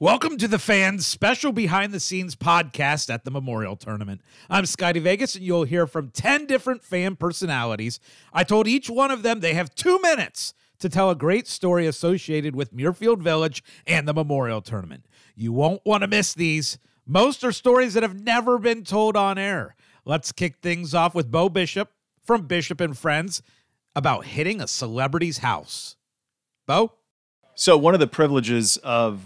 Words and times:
Welcome 0.00 0.38
to 0.38 0.48
the 0.48 0.58
fans' 0.58 1.06
special 1.06 1.52
behind 1.52 1.92
the 1.92 2.00
scenes 2.00 2.34
podcast 2.34 3.14
at 3.14 3.24
the 3.24 3.30
Memorial 3.30 3.76
Tournament. 3.76 4.22
I'm 4.50 4.66
Scotty 4.66 4.98
Vegas, 4.98 5.36
and 5.36 5.44
you'll 5.44 5.62
hear 5.62 5.86
from 5.86 6.10
10 6.10 6.46
different 6.46 6.82
fan 6.82 7.14
personalities. 7.14 8.00
I 8.32 8.42
told 8.42 8.66
each 8.66 8.90
one 8.90 9.12
of 9.12 9.22
them 9.22 9.38
they 9.38 9.54
have 9.54 9.72
two 9.76 10.00
minutes 10.00 10.52
to 10.80 10.88
tell 10.88 11.10
a 11.10 11.14
great 11.14 11.46
story 11.46 11.86
associated 11.86 12.56
with 12.56 12.74
Muirfield 12.74 13.22
Village 13.22 13.62
and 13.86 14.08
the 14.08 14.12
Memorial 14.12 14.60
Tournament. 14.60 15.06
You 15.36 15.52
won't 15.52 15.86
want 15.86 16.00
to 16.00 16.08
miss 16.08 16.34
these. 16.34 16.76
Most 17.06 17.44
are 17.44 17.52
stories 17.52 17.94
that 17.94 18.02
have 18.02 18.20
never 18.20 18.58
been 18.58 18.82
told 18.82 19.16
on 19.16 19.38
air. 19.38 19.76
Let's 20.04 20.32
kick 20.32 20.56
things 20.56 20.92
off 20.92 21.14
with 21.14 21.30
Beau 21.30 21.48
Bishop 21.48 21.92
from 22.20 22.48
Bishop 22.48 22.80
and 22.80 22.98
Friends 22.98 23.42
about 23.94 24.24
hitting 24.24 24.60
a 24.60 24.66
celebrity's 24.66 25.38
house. 25.38 25.94
Beau? 26.66 26.94
So, 27.54 27.78
one 27.78 27.94
of 27.94 28.00
the 28.00 28.08
privileges 28.08 28.76
of 28.78 29.20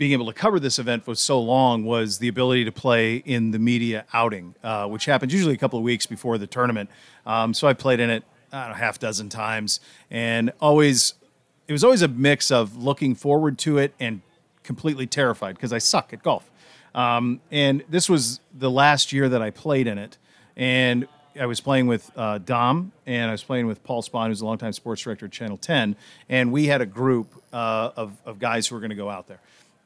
being 0.00 0.12
able 0.12 0.24
to 0.24 0.32
cover 0.32 0.58
this 0.58 0.78
event 0.78 1.04
for 1.04 1.14
so 1.14 1.38
long 1.38 1.84
was 1.84 2.16
the 2.16 2.28
ability 2.28 2.64
to 2.64 2.72
play 2.72 3.16
in 3.16 3.50
the 3.50 3.58
media 3.58 4.06
outing, 4.14 4.54
uh, 4.64 4.86
which 4.86 5.04
happens 5.04 5.30
usually 5.30 5.52
a 5.52 5.58
couple 5.58 5.78
of 5.78 5.84
weeks 5.84 6.06
before 6.06 6.38
the 6.38 6.46
tournament. 6.46 6.88
Um, 7.26 7.52
so 7.52 7.68
I 7.68 7.74
played 7.74 8.00
in 8.00 8.08
it 8.08 8.24
know, 8.50 8.72
half 8.72 8.98
dozen 8.98 9.28
times, 9.28 9.78
and 10.10 10.54
always 10.58 11.12
it 11.68 11.72
was 11.72 11.84
always 11.84 12.00
a 12.00 12.08
mix 12.08 12.50
of 12.50 12.82
looking 12.82 13.14
forward 13.14 13.58
to 13.58 13.76
it 13.76 13.92
and 14.00 14.22
completely 14.62 15.06
terrified 15.06 15.56
because 15.56 15.70
I 15.70 15.76
suck 15.76 16.14
at 16.14 16.22
golf. 16.22 16.50
Um, 16.94 17.42
and 17.50 17.84
this 17.90 18.08
was 18.08 18.40
the 18.58 18.70
last 18.70 19.12
year 19.12 19.28
that 19.28 19.42
I 19.42 19.50
played 19.50 19.86
in 19.86 19.98
it, 19.98 20.16
and 20.56 21.06
I 21.38 21.44
was 21.44 21.60
playing 21.60 21.88
with 21.88 22.10
uh, 22.16 22.38
Dom 22.38 22.92
and 23.04 23.28
I 23.28 23.32
was 23.32 23.44
playing 23.44 23.66
with 23.66 23.84
Paul 23.84 24.02
Spahn, 24.02 24.28
who's 24.28 24.40
a 24.40 24.46
longtime 24.46 24.72
sports 24.72 25.02
director 25.02 25.26
at 25.26 25.32
Channel 25.32 25.58
10, 25.58 25.94
and 26.30 26.52
we 26.52 26.68
had 26.68 26.80
a 26.80 26.86
group 26.86 27.34
uh, 27.52 27.90
of, 27.96 28.16
of 28.24 28.38
guys 28.38 28.66
who 28.66 28.76
were 28.76 28.80
going 28.80 28.88
to 28.88 28.96
go 28.96 29.10
out 29.10 29.28
there. 29.28 29.40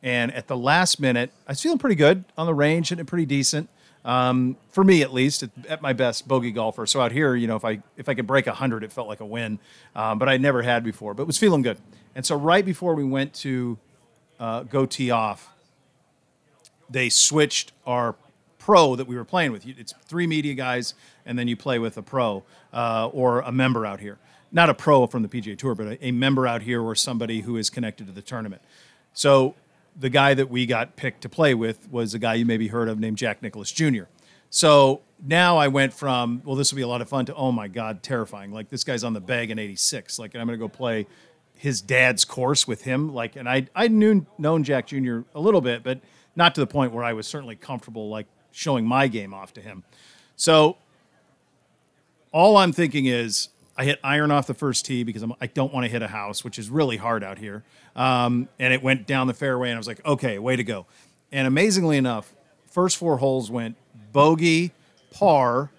And 0.04 0.34
at 0.34 0.48
the 0.48 0.56
last 0.56 1.00
minute, 1.00 1.30
I 1.48 1.52
was 1.52 1.62
feeling 1.62 1.78
pretty 1.78 1.96
good 1.96 2.26
on 2.36 2.44
the 2.44 2.52
range, 2.52 2.92
and 2.92 3.08
pretty 3.08 3.24
decent. 3.24 3.70
Um, 4.04 4.58
for 4.70 4.84
me, 4.84 5.00
at 5.00 5.14
least, 5.14 5.42
at, 5.66 5.80
my 5.80 5.94
best 5.94 6.28
bogey 6.28 6.52
golfer. 6.52 6.84
So 6.84 7.00
out 7.00 7.10
here, 7.10 7.34
you 7.34 7.46
know, 7.46 7.56
if 7.56 7.64
I 7.64 7.82
if 7.96 8.06
I 8.06 8.12
could 8.12 8.26
break 8.26 8.46
hundred, 8.46 8.84
it 8.84 8.92
felt 8.92 9.08
like 9.08 9.20
a 9.20 9.24
win. 9.24 9.58
Um, 9.96 10.18
but 10.18 10.28
I 10.28 10.36
never 10.36 10.60
had 10.60 10.84
before, 10.84 11.14
but 11.14 11.26
was 11.26 11.38
feeling 11.38 11.62
good. 11.62 11.78
And 12.14 12.24
so 12.26 12.36
right 12.36 12.62
before 12.66 12.94
we 12.94 13.02
went 13.02 13.32
to 13.36 13.78
uh, 14.38 14.64
go 14.64 14.84
tee 14.84 15.10
off, 15.10 15.48
they 16.90 17.08
switched 17.08 17.72
our 17.86 18.14
pro 18.58 18.96
that 18.96 19.06
we 19.06 19.16
were 19.16 19.24
playing 19.24 19.52
with. 19.52 19.66
It's 19.66 19.94
three 20.04 20.26
media 20.26 20.52
guys, 20.52 20.92
and 21.24 21.38
then 21.38 21.48
you 21.48 21.56
play 21.56 21.78
with 21.78 21.96
a 21.96 22.02
pro 22.02 22.44
uh, 22.74 23.08
or 23.08 23.40
a 23.40 23.52
member 23.52 23.86
out 23.86 24.00
here. 24.00 24.18
Not 24.52 24.68
a 24.68 24.74
pro 24.74 25.06
from 25.06 25.22
the 25.22 25.28
PGA 25.28 25.56
Tour, 25.56 25.74
but 25.74 25.86
a, 25.86 26.08
a 26.08 26.10
member 26.12 26.46
out 26.46 26.60
here 26.60 26.82
or 26.82 26.94
somebody 26.94 27.40
who 27.40 27.56
is 27.56 27.70
connected 27.70 28.06
to 28.06 28.12
the 28.12 28.22
tournament. 28.22 28.60
So 29.14 29.54
the 29.96 30.10
guy 30.10 30.34
that 30.34 30.50
we 30.50 30.66
got 30.66 30.96
picked 30.96 31.22
to 31.22 31.28
play 31.28 31.54
with 31.54 31.90
was 31.90 32.14
a 32.14 32.18
guy 32.18 32.34
you 32.34 32.46
maybe 32.46 32.68
heard 32.68 32.88
of 32.88 32.98
named 32.98 33.16
Jack 33.16 33.42
Nicklaus 33.42 33.70
Jr. 33.70 34.04
So 34.50 35.02
now 35.26 35.56
I 35.56 35.68
went 35.68 35.92
from, 35.92 36.42
well, 36.44 36.56
this 36.56 36.72
will 36.72 36.76
be 36.76 36.82
a 36.82 36.88
lot 36.88 37.00
of 37.00 37.08
fun 37.08 37.26
to, 37.26 37.34
oh 37.34 37.52
my 37.52 37.68
God, 37.68 38.02
terrifying. 38.02 38.52
Like 38.52 38.68
this 38.68 38.84
guy's 38.84 39.04
on 39.04 39.12
the 39.12 39.20
bag 39.20 39.50
in 39.50 39.58
86. 39.58 40.18
Like, 40.18 40.34
I'm 40.34 40.46
going 40.46 40.58
to 40.58 40.62
go 40.62 40.68
play 40.68 41.06
his 41.56 41.80
dad's 41.80 42.24
course 42.24 42.66
with 42.66 42.82
him. 42.82 43.12
Like, 43.12 43.36
and 43.36 43.48
I, 43.48 43.66
I 43.74 43.88
knew, 43.88 44.26
known 44.38 44.64
Jack 44.64 44.88
Jr. 44.88 45.20
a 45.34 45.40
little 45.40 45.60
bit, 45.60 45.82
but 45.82 46.00
not 46.36 46.54
to 46.56 46.60
the 46.60 46.66
point 46.66 46.92
where 46.92 47.04
I 47.04 47.12
was 47.12 47.26
certainly 47.26 47.56
comfortable, 47.56 48.08
like 48.08 48.26
showing 48.52 48.86
my 48.86 49.08
game 49.08 49.32
off 49.32 49.52
to 49.54 49.60
him. 49.60 49.84
So 50.36 50.76
all 52.32 52.56
I'm 52.56 52.72
thinking 52.72 53.06
is, 53.06 53.48
I 53.76 53.84
hit 53.84 53.98
iron 54.04 54.30
off 54.30 54.46
the 54.46 54.54
first 54.54 54.86
tee 54.86 55.02
because 55.02 55.22
I'm, 55.22 55.32
I 55.40 55.46
do 55.46 55.62
not 55.62 55.74
want 55.74 55.84
to 55.84 55.90
hit 55.90 56.02
a 56.02 56.08
house, 56.08 56.44
which 56.44 56.58
is 56.58 56.70
really 56.70 56.96
hard 56.96 57.24
out 57.24 57.38
here. 57.38 57.64
Um, 57.96 58.48
and 58.58 58.72
it 58.72 58.82
went 58.82 59.06
down 59.06 59.26
the 59.26 59.34
fairway, 59.34 59.70
and 59.70 59.76
I 59.76 59.78
was 59.78 59.88
like, 59.88 60.04
okay, 60.06 60.38
way 60.38 60.56
to 60.56 60.64
go. 60.64 60.86
And 61.32 61.46
amazingly 61.46 61.96
enough, 61.96 62.32
first 62.70 62.96
four 62.96 63.18
holes 63.18 63.50
went 63.50 63.76
bogey, 64.12 64.72
par, 65.10 65.70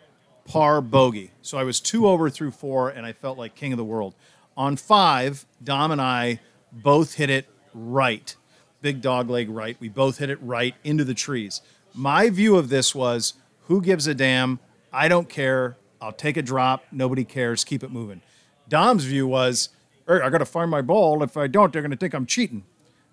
par, 0.46 0.82
bogey. 0.82 1.32
So 1.42 1.58
I 1.58 1.64
was 1.64 1.80
two 1.80 2.08
over 2.08 2.30
through 2.30 2.52
four, 2.52 2.90
and 2.90 3.06
I 3.06 3.14
felt 3.14 3.38
like 3.38 3.56
king 3.56 3.72
of 3.72 3.78
the 3.78 3.86
world. 3.86 4.14
On 4.58 4.76
five, 4.76 5.46
Dom 5.64 5.92
and 5.92 6.02
I 6.02 6.42
both 6.72 7.16
hit 7.16 7.30
it 7.30 7.48
right. 7.74 8.36
Big 8.82 9.02
dog 9.02 9.30
leg 9.30 9.50
right. 9.50 9.78
We 9.80 9.90
both 9.90 10.18
hit 10.18 10.30
it 10.30 10.38
right 10.42 10.76
into 10.84 11.04
the 11.04 11.14
trees. 11.14 11.62
My 11.94 12.30
view 12.30 12.58
of 12.58 12.70
this 12.70 12.94
was 12.94 13.34
who 13.68 13.82
gives 13.82 14.06
a 14.08 14.14
damn? 14.14 14.60
I 14.94 15.08
don't 15.08 15.28
care. 15.28 15.78
I'll 16.06 16.12
take 16.12 16.38
a 16.38 16.42
drop. 16.44 16.86
Nobody 16.92 17.24
cares. 17.24 17.64
Keep 17.64 17.84
it 17.84 17.92
moving. 17.92 18.22
Dom's 18.70 19.06
view 19.06 19.26
was, 19.28 19.70
hey, 20.08 20.22
I 20.22 20.30
got 20.30 20.38
to 20.38 20.46
find 20.46 20.70
my 20.70 20.82
ball. 20.82 21.24
If 21.24 21.36
I 21.36 21.48
don't, 21.48 21.74
they're 21.74 21.82
going 21.82 21.92
to 21.92 21.98
think 21.98 22.14
I'm 22.14 22.28
cheating. 22.28 22.64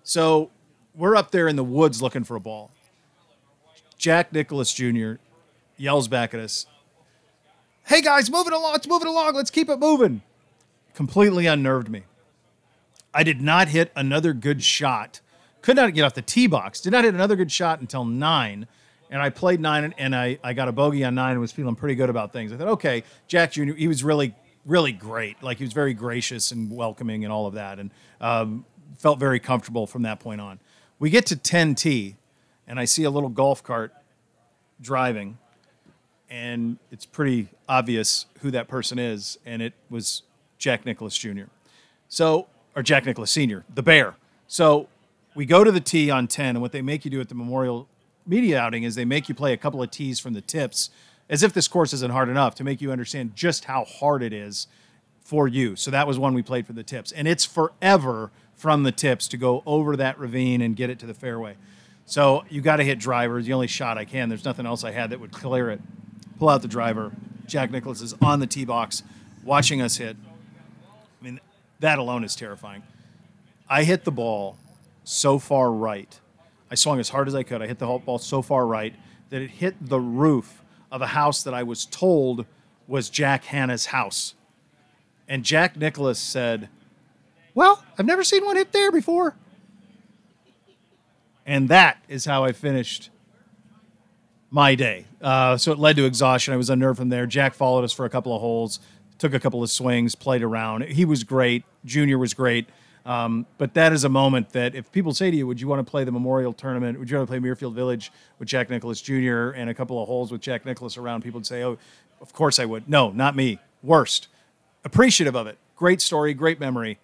So 0.03 0.51
we're 0.93 1.15
up 1.15 1.31
there 1.31 1.47
in 1.47 1.55
the 1.55 1.63
woods 1.63 2.01
looking 2.01 2.23
for 2.23 2.35
a 2.35 2.39
ball. 2.39 2.71
Jack 3.97 4.31
Nicklaus 4.31 4.73
Jr. 4.73 5.13
yells 5.77 6.07
back 6.07 6.33
at 6.33 6.39
us, 6.39 6.67
Hey 7.85 8.01
guys, 8.01 8.29
move 8.29 8.47
it 8.47 8.53
along. 8.53 8.71
Let's 8.71 8.87
move 8.87 9.01
it 9.01 9.07
along. 9.07 9.33
Let's 9.33 9.51
keep 9.51 9.67
it 9.69 9.77
moving. 9.77 10.21
Completely 10.93 11.47
unnerved 11.47 11.89
me. 11.89 12.03
I 13.13 13.23
did 13.23 13.41
not 13.41 13.69
hit 13.69 13.91
another 13.95 14.33
good 14.33 14.63
shot. 14.63 15.19
Could 15.61 15.75
not 15.75 15.93
get 15.93 16.03
off 16.03 16.13
the 16.13 16.21
tee 16.21 16.47
box. 16.47 16.79
Did 16.79 16.91
not 16.91 17.03
hit 17.03 17.13
another 17.13 17.35
good 17.35 17.51
shot 17.51 17.81
until 17.81 18.05
nine 18.05 18.67
and 19.13 19.21
I 19.21 19.29
played 19.29 19.61
nine 19.61 19.93
and 19.99 20.15
I, 20.15 20.39
I 20.43 20.53
got 20.53 20.67
a 20.67 20.71
bogey 20.71 21.03
on 21.03 21.13
nine 21.13 21.33
and 21.33 21.39
was 21.39 21.51
feeling 21.51 21.75
pretty 21.75 21.93
good 21.93 22.09
about 22.09 22.33
things. 22.33 22.51
I 22.51 22.57
thought, 22.57 22.69
okay, 22.69 23.03
Jack 23.27 23.51
Jr., 23.51 23.73
he 23.73 23.87
was 23.87 24.03
really, 24.03 24.33
really 24.65 24.91
great. 24.91 25.41
Like 25.43 25.59
he 25.59 25.63
was 25.63 25.71
very 25.71 25.93
gracious 25.93 26.51
and 26.51 26.75
welcoming 26.75 27.23
and 27.23 27.31
all 27.31 27.45
of 27.45 27.53
that, 27.53 27.77
and 27.77 27.91
um, 28.19 28.65
felt 28.97 29.19
very 29.19 29.39
comfortable 29.39 29.85
from 29.85 30.01
that 30.01 30.19
point 30.19 30.41
on. 30.41 30.59
We 30.97 31.11
get 31.11 31.27
to 31.27 31.35
10T, 31.35 32.15
and 32.67 32.79
I 32.79 32.85
see 32.85 33.03
a 33.03 33.11
little 33.11 33.29
golf 33.29 33.63
cart 33.63 33.93
driving, 34.81 35.37
and 36.27 36.79
it's 36.89 37.05
pretty 37.05 37.49
obvious 37.69 38.25
who 38.41 38.49
that 38.49 38.67
person 38.67 38.97
is, 38.97 39.37
and 39.45 39.61
it 39.61 39.73
was 39.91 40.23
Jack 40.57 40.87
Nicklaus 40.87 41.15
Jr. 41.15 41.43
So, 42.07 42.47
or 42.75 42.81
Jack 42.81 43.05
Nicklaus 43.05 43.29
Sr., 43.29 43.63
the 43.71 43.83
bear. 43.83 44.15
So 44.47 44.87
we 45.35 45.45
go 45.45 45.63
to 45.63 45.71
the 45.71 45.81
tee 45.81 46.09
on 46.09 46.27
10, 46.27 46.55
and 46.55 46.61
what 46.63 46.71
they 46.71 46.81
make 46.81 47.05
you 47.05 47.11
do 47.11 47.21
at 47.21 47.29
the 47.29 47.35
Memorial 47.35 47.87
media 48.25 48.59
outing 48.59 48.83
is 48.83 48.95
they 48.95 49.05
make 49.05 49.29
you 49.29 49.35
play 49.35 49.53
a 49.53 49.57
couple 49.57 49.81
of 49.81 49.91
tees 49.91 50.19
from 50.19 50.33
the 50.33 50.41
tips 50.41 50.89
as 51.29 51.43
if 51.43 51.53
this 51.53 51.67
course 51.67 51.93
isn't 51.93 52.11
hard 52.11 52.29
enough 52.29 52.55
to 52.55 52.63
make 52.63 52.81
you 52.81 52.91
understand 52.91 53.35
just 53.35 53.65
how 53.65 53.85
hard 53.85 54.21
it 54.21 54.33
is 54.33 54.67
for 55.21 55.47
you. 55.47 55.75
So 55.75 55.91
that 55.91 56.07
was 56.07 56.19
one 56.19 56.33
we 56.33 56.41
played 56.41 56.67
for 56.67 56.73
the 56.73 56.83
tips. 56.83 57.11
And 57.11 57.27
it's 57.27 57.45
forever 57.45 58.31
from 58.55 58.83
the 58.83 58.91
tips 58.91 59.27
to 59.29 59.37
go 59.37 59.63
over 59.65 59.95
that 59.97 60.19
ravine 60.19 60.61
and 60.61 60.75
get 60.75 60.89
it 60.89 60.99
to 60.99 61.05
the 61.05 61.13
fairway. 61.13 61.55
So 62.05 62.43
you 62.49 62.61
got 62.61 62.77
to 62.77 62.83
hit 62.83 62.99
drivers. 62.99 63.45
The 63.45 63.53
only 63.53 63.67
shot 63.67 63.97
I 63.97 64.05
can. 64.05 64.29
There's 64.29 64.45
nothing 64.45 64.65
else 64.65 64.83
I 64.83 64.91
had 64.91 65.09
that 65.11 65.19
would 65.19 65.31
clear 65.31 65.69
it. 65.69 65.81
Pull 66.39 66.49
out 66.49 66.61
the 66.61 66.67
driver. 66.67 67.11
Jack 67.45 67.71
Nicklaus 67.71 68.01
is 68.01 68.13
on 68.21 68.39
the 68.39 68.47
tee 68.47 68.65
box 68.65 69.03
watching 69.43 69.81
us 69.81 69.97
hit. 69.97 70.17
I 71.21 71.23
mean, 71.23 71.39
that 71.79 71.99
alone 71.99 72.23
is 72.23 72.35
terrifying. 72.35 72.83
I 73.69 73.83
hit 73.83 74.03
the 74.03 74.11
ball 74.11 74.57
so 75.03 75.39
far 75.39 75.71
right 75.71 76.19
I 76.73 76.75
swung 76.75 76.99
as 76.99 77.09
hard 77.09 77.27
as 77.27 77.35
I 77.35 77.43
could. 77.43 77.61
I 77.61 77.67
hit 77.67 77.77
the 77.77 77.85
ball 77.85 78.17
so 78.17 78.41
far 78.41 78.65
right 78.65 78.95
that 79.29 79.43
it 79.43 79.51
hit 79.51 79.75
the 79.79 79.99
roof 79.99 80.63
of 80.91 81.03
a 81.03 81.05
house 81.05 81.43
that 81.43 81.53
I 81.53 81.61
was 81.61 81.85
told 81.85 82.47
was 82.87 83.11
Jack 83.11 83.43
Hanna's 83.43 83.85
house. 83.85 84.33
And 85.27 85.43
Jack 85.43 85.77
Nicklaus 85.77 86.17
said, 86.17 86.69
Well, 87.53 87.85
I've 87.95 88.07
never 88.07 88.23
seen 88.23 88.43
one 88.43 88.55
hit 88.55 88.71
there 88.71 88.91
before. 88.91 89.35
And 91.45 91.69
that 91.69 92.03
is 92.09 92.25
how 92.25 92.43
I 92.43 92.53
finished 92.53 93.11
my 94.49 94.73
day. 94.73 95.05
Uh, 95.21 95.57
so 95.57 95.71
it 95.73 95.77
led 95.77 95.95
to 95.97 96.05
exhaustion. 96.05 96.55
I 96.55 96.57
was 96.57 96.71
unnerved 96.71 96.97
from 96.97 97.09
there. 97.09 97.27
Jack 97.27 97.53
followed 97.53 97.83
us 97.83 97.93
for 97.93 98.05
a 98.05 98.09
couple 98.09 98.33
of 98.33 98.41
holes, 98.41 98.79
took 99.19 99.35
a 99.35 99.39
couple 99.39 99.61
of 99.61 99.69
swings, 99.69 100.15
played 100.15 100.41
around. 100.41 100.85
He 100.85 101.05
was 101.05 101.23
great. 101.23 101.65
Junior 101.85 102.17
was 102.17 102.33
great. 102.33 102.67
Um, 103.05 103.45
but 103.57 103.73
that 103.73 103.91
is 103.91 104.05
a 104.05 104.09
moment 104.09 104.51
that 104.51 104.75
if 104.75 104.91
people 104.91 105.13
say 105.13 105.29
to 105.29 105.35
you, 105.35 105.45
would 105.45 105.59
you 105.59 105.67
want 105.67 105.85
to 105.85 105.89
play 105.89 106.03
the 106.03 106.11
Memorial 106.11 106.53
Tournament? 106.53 106.97
Would 106.99 107.09
you 107.09 107.17
want 107.17 107.27
to 107.27 107.31
play 107.31 107.39
Muirfield 107.39 107.73
Village 107.73 108.11
with 108.39 108.47
Jack 108.47 108.69
Nicklaus 108.69 109.01
Jr. 109.01 109.49
and 109.49 109.69
a 109.69 109.73
couple 109.73 110.01
of 110.01 110.07
holes 110.07 110.31
with 110.31 110.41
Jack 110.41 110.65
Nicklaus 110.65 110.97
around? 110.97 111.21
People 111.21 111.39
would 111.39 111.45
say, 111.45 111.63
oh, 111.63 111.77
of 112.21 112.31
course 112.31 112.59
I 112.59 112.65
would. 112.65 112.87
No, 112.87 113.11
not 113.11 113.35
me. 113.35 113.59
Worst. 113.81 114.29
Appreciative 114.85 115.35
of 115.35 115.47
it. 115.47 115.57
Great 115.75 116.01
story, 116.01 116.33
great 116.33 116.59
memory. 116.59 116.97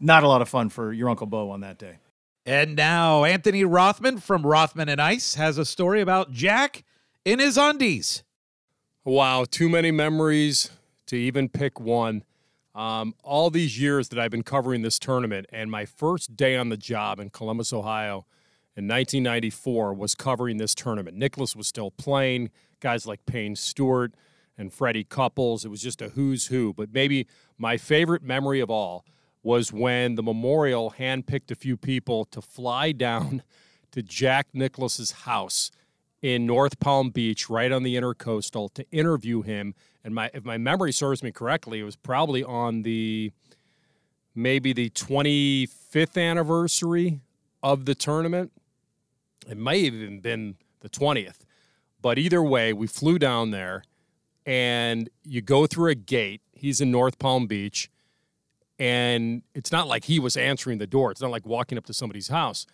Not 0.00 0.24
a 0.24 0.28
lot 0.28 0.42
of 0.42 0.48
fun 0.48 0.68
for 0.68 0.92
your 0.92 1.08
Uncle 1.08 1.26
Beau 1.26 1.50
on 1.50 1.60
that 1.60 1.78
day. 1.78 1.98
And 2.44 2.76
now 2.76 3.24
Anthony 3.24 3.64
Rothman 3.64 4.18
from 4.18 4.44
Rothman 4.44 4.88
and 4.88 5.00
Ice 5.00 5.34
has 5.34 5.56
a 5.56 5.64
story 5.64 6.00
about 6.00 6.32
Jack 6.32 6.84
in 7.24 7.38
his 7.38 7.56
undies. 7.56 8.22
Wow, 9.04 9.44
too 9.44 9.68
many 9.68 9.90
memories 9.90 10.70
to 11.06 11.16
even 11.16 11.48
pick 11.48 11.80
one. 11.80 12.24
Um, 12.74 13.14
all 13.22 13.50
these 13.50 13.80
years 13.80 14.08
that 14.08 14.18
I've 14.18 14.32
been 14.32 14.42
covering 14.42 14.82
this 14.82 14.98
tournament, 14.98 15.46
and 15.52 15.70
my 15.70 15.84
first 15.84 16.36
day 16.36 16.56
on 16.56 16.70
the 16.70 16.76
job 16.76 17.20
in 17.20 17.30
Columbus, 17.30 17.72
Ohio, 17.72 18.26
in 18.76 18.88
1994, 18.88 19.94
was 19.94 20.16
covering 20.16 20.56
this 20.56 20.74
tournament. 20.74 21.16
Nicklaus 21.16 21.54
was 21.54 21.68
still 21.68 21.92
playing. 21.92 22.50
Guys 22.80 23.06
like 23.06 23.24
Payne 23.26 23.54
Stewart 23.54 24.12
and 24.58 24.72
Freddie 24.72 25.04
Couples. 25.04 25.64
It 25.64 25.68
was 25.68 25.80
just 25.80 26.02
a 26.02 26.10
who's 26.10 26.46
who. 26.46 26.74
But 26.74 26.92
maybe 26.92 27.28
my 27.56 27.76
favorite 27.76 28.22
memory 28.22 28.60
of 28.60 28.70
all 28.70 29.04
was 29.42 29.72
when 29.72 30.16
the 30.16 30.22
memorial 30.22 30.94
handpicked 30.98 31.50
a 31.50 31.54
few 31.54 31.76
people 31.76 32.24
to 32.26 32.42
fly 32.42 32.90
down 33.06 33.42
to 33.92 34.02
Jack 34.02 34.48
Nicklaus's 34.52 35.12
house 35.12 35.70
in 36.24 36.46
North 36.46 36.80
Palm 36.80 37.10
Beach, 37.10 37.50
right 37.50 37.70
on 37.70 37.82
the 37.82 37.96
intercoastal, 37.96 38.72
to 38.72 38.90
interview 38.90 39.42
him. 39.42 39.74
And 40.02 40.14
my, 40.14 40.30
if 40.32 40.42
my 40.42 40.56
memory 40.56 40.90
serves 40.90 41.22
me 41.22 41.30
correctly, 41.30 41.80
it 41.80 41.82
was 41.82 41.96
probably 41.96 42.42
on 42.42 42.80
the 42.80 43.30
maybe 44.34 44.72
the 44.72 44.88
25th 44.88 46.16
anniversary 46.16 47.20
of 47.62 47.84
the 47.84 47.94
tournament. 47.94 48.52
It 49.46 49.58
may 49.58 49.84
have 49.84 49.92
even 49.92 50.20
been 50.20 50.56
the 50.80 50.88
20th. 50.88 51.40
But 52.00 52.18
either 52.18 52.42
way, 52.42 52.72
we 52.72 52.86
flew 52.86 53.18
down 53.18 53.50
there 53.50 53.84
and 54.46 55.10
you 55.24 55.42
go 55.42 55.66
through 55.66 55.90
a 55.90 55.94
gate. 55.94 56.40
He's 56.52 56.80
in 56.80 56.90
North 56.90 57.18
Palm 57.18 57.46
Beach. 57.46 57.90
And 58.78 59.42
it's 59.54 59.70
not 59.70 59.88
like 59.88 60.04
he 60.04 60.18
was 60.18 60.38
answering 60.38 60.78
the 60.78 60.86
door. 60.86 61.10
It's 61.10 61.20
not 61.20 61.30
like 61.30 61.44
walking 61.44 61.76
up 61.76 61.84
to 61.84 61.92
somebody's 61.92 62.28
house. 62.28 62.64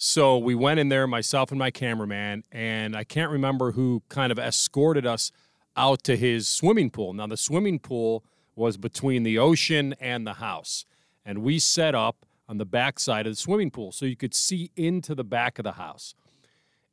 So 0.00 0.38
we 0.38 0.54
went 0.54 0.78
in 0.78 0.90
there, 0.90 1.08
myself 1.08 1.50
and 1.50 1.58
my 1.58 1.72
cameraman, 1.72 2.44
and 2.52 2.94
I 2.94 3.02
can't 3.02 3.32
remember 3.32 3.72
who 3.72 4.04
kind 4.08 4.30
of 4.30 4.38
escorted 4.38 5.04
us 5.04 5.32
out 5.76 6.04
to 6.04 6.16
his 6.16 6.48
swimming 6.48 6.88
pool. 6.88 7.12
Now, 7.12 7.26
the 7.26 7.36
swimming 7.36 7.80
pool 7.80 8.24
was 8.54 8.76
between 8.76 9.24
the 9.24 9.38
ocean 9.38 9.96
and 10.00 10.24
the 10.24 10.34
house. 10.34 10.84
And 11.24 11.42
we 11.42 11.58
set 11.58 11.96
up 11.96 12.24
on 12.48 12.58
the 12.58 12.64
back 12.64 13.00
side 13.00 13.26
of 13.26 13.32
the 13.32 13.36
swimming 13.36 13.72
pool 13.72 13.90
so 13.90 14.06
you 14.06 14.14
could 14.14 14.34
see 14.34 14.70
into 14.76 15.16
the 15.16 15.24
back 15.24 15.58
of 15.58 15.64
the 15.64 15.72
house. 15.72 16.14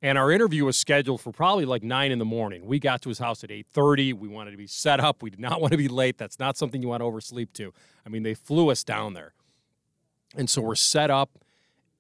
And 0.01 0.18
our 0.18 0.31
interview 0.31 0.66
was 0.66 0.75
scheduled 0.75 1.22
for 1.22 1.31
probably 1.31 1.66
like 1.66 1.84
nine 1.84 2.12
in 2.12 2.18
the 2.18 2.25
morning. 2.25 2.66
We 2.66 2.80
got 2.80 3.04
to 3.04 3.10
his 3.10 3.19
house 3.19 3.44
at 3.44 3.51
8:30. 3.51 4.13
We 4.13 4.28
wanted 4.28 4.51
to 4.51 4.58
be 4.58 4.68
set 4.68 5.00
up. 5.00 5.22
We 5.22 5.30
did 5.30 5.40
not 5.40 5.62
want 5.62 5.72
to 5.72 5.78
be 5.78 5.88
late. 5.88 6.18
That's 6.18 6.40
not 6.40 6.58
something 6.58 6.81
you 6.81 6.88
want 6.88 7.01
to 7.01 7.06
oversleep 7.06 7.54
to. 7.54 7.72
I 8.04 8.10
mean, 8.10 8.24
they 8.24 8.34
flew 8.34 8.72
us 8.72 8.84
down 8.84 9.13
there. 9.13 9.34
And 10.36 10.50
so 10.50 10.62
we're 10.62 10.75
set 10.75 11.12
up 11.12 11.40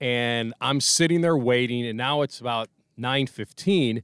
and 0.05 0.53
I'm 0.61 0.81
sitting 0.81 1.21
there 1.21 1.35
waiting, 1.35 1.83
and 1.83 1.97
now 1.97 2.21
it's 2.21 2.39
about 2.39 2.69
9:15, 2.95 4.03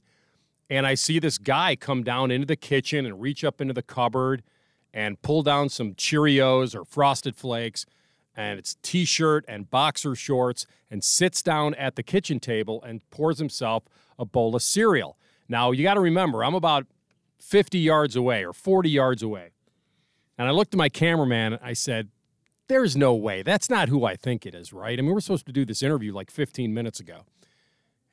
and 0.68 0.84
I 0.84 0.94
see 0.94 1.20
this 1.20 1.38
guy 1.38 1.76
come 1.76 2.02
down 2.02 2.32
into 2.32 2.44
the 2.44 2.56
kitchen 2.56 3.06
and 3.06 3.20
reach 3.20 3.44
up 3.44 3.60
into 3.60 3.72
the 3.72 3.84
cupboard 3.84 4.42
and 4.92 5.22
pull 5.22 5.44
down 5.44 5.68
some 5.68 5.94
Cheerios 5.94 6.74
or 6.74 6.84
Frosted 6.84 7.36
Flakes, 7.36 7.86
and 8.34 8.58
it's 8.58 8.76
t-shirt 8.82 9.44
and 9.46 9.70
boxer 9.70 10.16
shorts, 10.16 10.66
and 10.90 11.04
sits 11.04 11.40
down 11.40 11.72
at 11.76 11.94
the 11.94 12.02
kitchen 12.02 12.40
table 12.40 12.82
and 12.82 13.08
pours 13.10 13.38
himself 13.38 13.84
a 14.18 14.24
bowl 14.24 14.56
of 14.56 14.62
cereal. 14.64 15.16
Now 15.48 15.70
you 15.70 15.84
got 15.84 15.94
to 15.94 16.00
remember, 16.00 16.42
I'm 16.42 16.56
about 16.56 16.84
50 17.38 17.78
yards 17.78 18.16
away 18.16 18.44
or 18.44 18.52
40 18.52 18.90
yards 18.90 19.22
away. 19.22 19.52
And 20.36 20.48
I 20.48 20.50
looked 20.50 20.74
at 20.74 20.78
my 20.78 20.88
cameraman. 20.88 21.60
I 21.62 21.74
said, 21.74 22.08
there's 22.68 22.96
no 22.96 23.14
way. 23.14 23.42
That's 23.42 23.68
not 23.68 23.88
who 23.88 24.04
I 24.04 24.16
think 24.16 24.46
it 24.46 24.54
is, 24.54 24.72
right? 24.72 24.98
I 24.98 25.02
mean, 25.02 25.12
we're 25.12 25.20
supposed 25.20 25.46
to 25.46 25.52
do 25.52 25.64
this 25.64 25.82
interview 25.82 26.12
like 26.12 26.30
15 26.30 26.72
minutes 26.72 27.00
ago. 27.00 27.24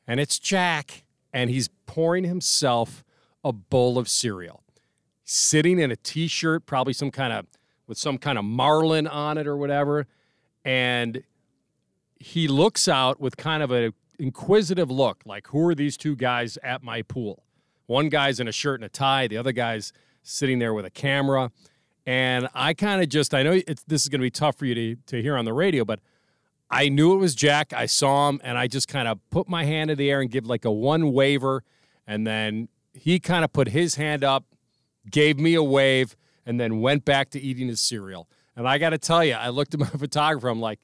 And 0.07 0.19
it's 0.19 0.39
Jack, 0.39 1.03
and 1.31 1.49
he's 1.49 1.69
pouring 1.85 2.23
himself 2.23 3.03
a 3.43 3.53
bowl 3.53 3.97
of 3.97 4.09
cereal, 4.09 4.63
sitting 5.23 5.79
in 5.79 5.91
a 5.91 5.95
t 5.95 6.27
shirt, 6.27 6.65
probably 6.65 6.93
some 6.93 7.11
kind 7.11 7.31
of, 7.31 7.45
with 7.87 7.97
some 7.97 8.17
kind 8.17 8.37
of 8.37 8.43
marlin 8.43 9.07
on 9.07 9.37
it 9.37 9.47
or 9.47 9.55
whatever. 9.55 10.07
And 10.65 11.23
he 12.19 12.47
looks 12.47 12.87
out 12.87 13.19
with 13.19 13.37
kind 13.37 13.63
of 13.63 13.71
an 13.71 13.93
inquisitive 14.17 14.91
look 14.91 15.21
like, 15.25 15.47
who 15.47 15.67
are 15.67 15.75
these 15.75 15.95
two 15.95 16.15
guys 16.15 16.57
at 16.63 16.83
my 16.83 17.01
pool? 17.01 17.43
One 17.85 18.09
guy's 18.09 18.39
in 18.39 18.47
a 18.47 18.51
shirt 18.51 18.79
and 18.79 18.85
a 18.85 18.89
tie, 18.89 19.27
the 19.27 19.37
other 19.37 19.51
guy's 19.51 19.93
sitting 20.21 20.59
there 20.59 20.73
with 20.73 20.85
a 20.85 20.91
camera. 20.91 21.51
And 22.09 22.49
I 22.55 22.73
kind 22.73 23.03
of 23.03 23.09
just, 23.09 23.35
I 23.35 23.43
know 23.43 23.61
this 23.85 24.01
is 24.01 24.09
going 24.09 24.19
to 24.19 24.25
be 24.25 24.31
tough 24.31 24.55
for 24.55 24.65
you 24.65 24.73
to, 24.73 24.95
to 24.95 25.21
hear 25.21 25.37
on 25.37 25.45
the 25.45 25.53
radio, 25.53 25.85
but 25.85 25.99
I 26.71 26.89
knew 26.89 27.13
it 27.13 27.17
was 27.17 27.35
Jack. 27.35 27.71
I 27.71 27.85
saw 27.85 28.29
him, 28.29 28.41
and 28.43 28.57
I 28.57 28.65
just 28.65 28.87
kind 28.87 29.07
of 29.07 29.19
put 29.29 29.47
my 29.47 29.63
hand 29.63 29.91
in 29.91 29.97
the 29.99 30.09
air 30.09 30.19
and 30.19 30.27
give 30.27 30.47
like 30.47 30.65
a 30.65 30.71
one 30.71 31.13
waver. 31.13 31.63
And 32.07 32.25
then 32.25 32.67
he 32.93 33.19
kind 33.19 33.45
of 33.45 33.53
put 33.53 33.67
his 33.67 33.93
hand 33.93 34.23
up, 34.23 34.45
gave 35.11 35.37
me 35.39 35.53
a 35.53 35.61
wave, 35.61 36.15
and 36.47 36.59
then 36.59 36.81
went 36.81 37.05
back 37.05 37.29
to 37.29 37.39
eating 37.39 37.67
his 37.67 37.79
cereal. 37.79 38.27
And 38.55 38.67
I 38.67 38.79
got 38.79 38.89
to 38.89 38.97
tell 38.97 39.23
you, 39.23 39.35
I 39.35 39.49
looked 39.49 39.75
at 39.75 39.79
my 39.79 39.85
photographer. 39.95 40.49
I'm 40.49 40.59
like, 40.59 40.79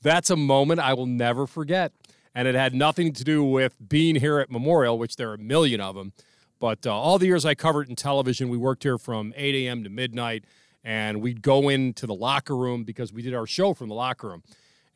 that's 0.00 0.30
a 0.30 0.36
moment 0.36 0.80
I 0.80 0.94
will 0.94 1.04
never 1.04 1.46
forget. 1.46 1.92
And 2.34 2.48
it 2.48 2.54
had 2.54 2.72
nothing 2.74 3.12
to 3.12 3.22
do 3.22 3.44
with 3.44 3.76
being 3.86 4.16
here 4.16 4.38
at 4.38 4.50
Memorial, 4.50 4.98
which 4.98 5.16
there 5.16 5.28
are 5.28 5.34
a 5.34 5.38
million 5.38 5.82
of 5.82 5.94
them. 5.94 6.14
But 6.58 6.86
uh, 6.86 6.94
all 6.98 7.18
the 7.18 7.26
years 7.26 7.44
I 7.44 7.54
covered 7.54 7.90
in 7.90 7.96
television, 7.96 8.48
we 8.48 8.56
worked 8.56 8.82
here 8.82 8.96
from 8.96 9.34
8 9.36 9.54
a.m. 9.54 9.84
to 9.84 9.90
midnight 9.90 10.46
and 10.82 11.20
we'd 11.20 11.42
go 11.42 11.68
into 11.68 12.06
the 12.06 12.14
locker 12.14 12.56
room 12.56 12.84
because 12.84 13.12
we 13.12 13.22
did 13.22 13.34
our 13.34 13.46
show 13.46 13.74
from 13.74 13.88
the 13.88 13.94
locker 13.94 14.28
room. 14.28 14.42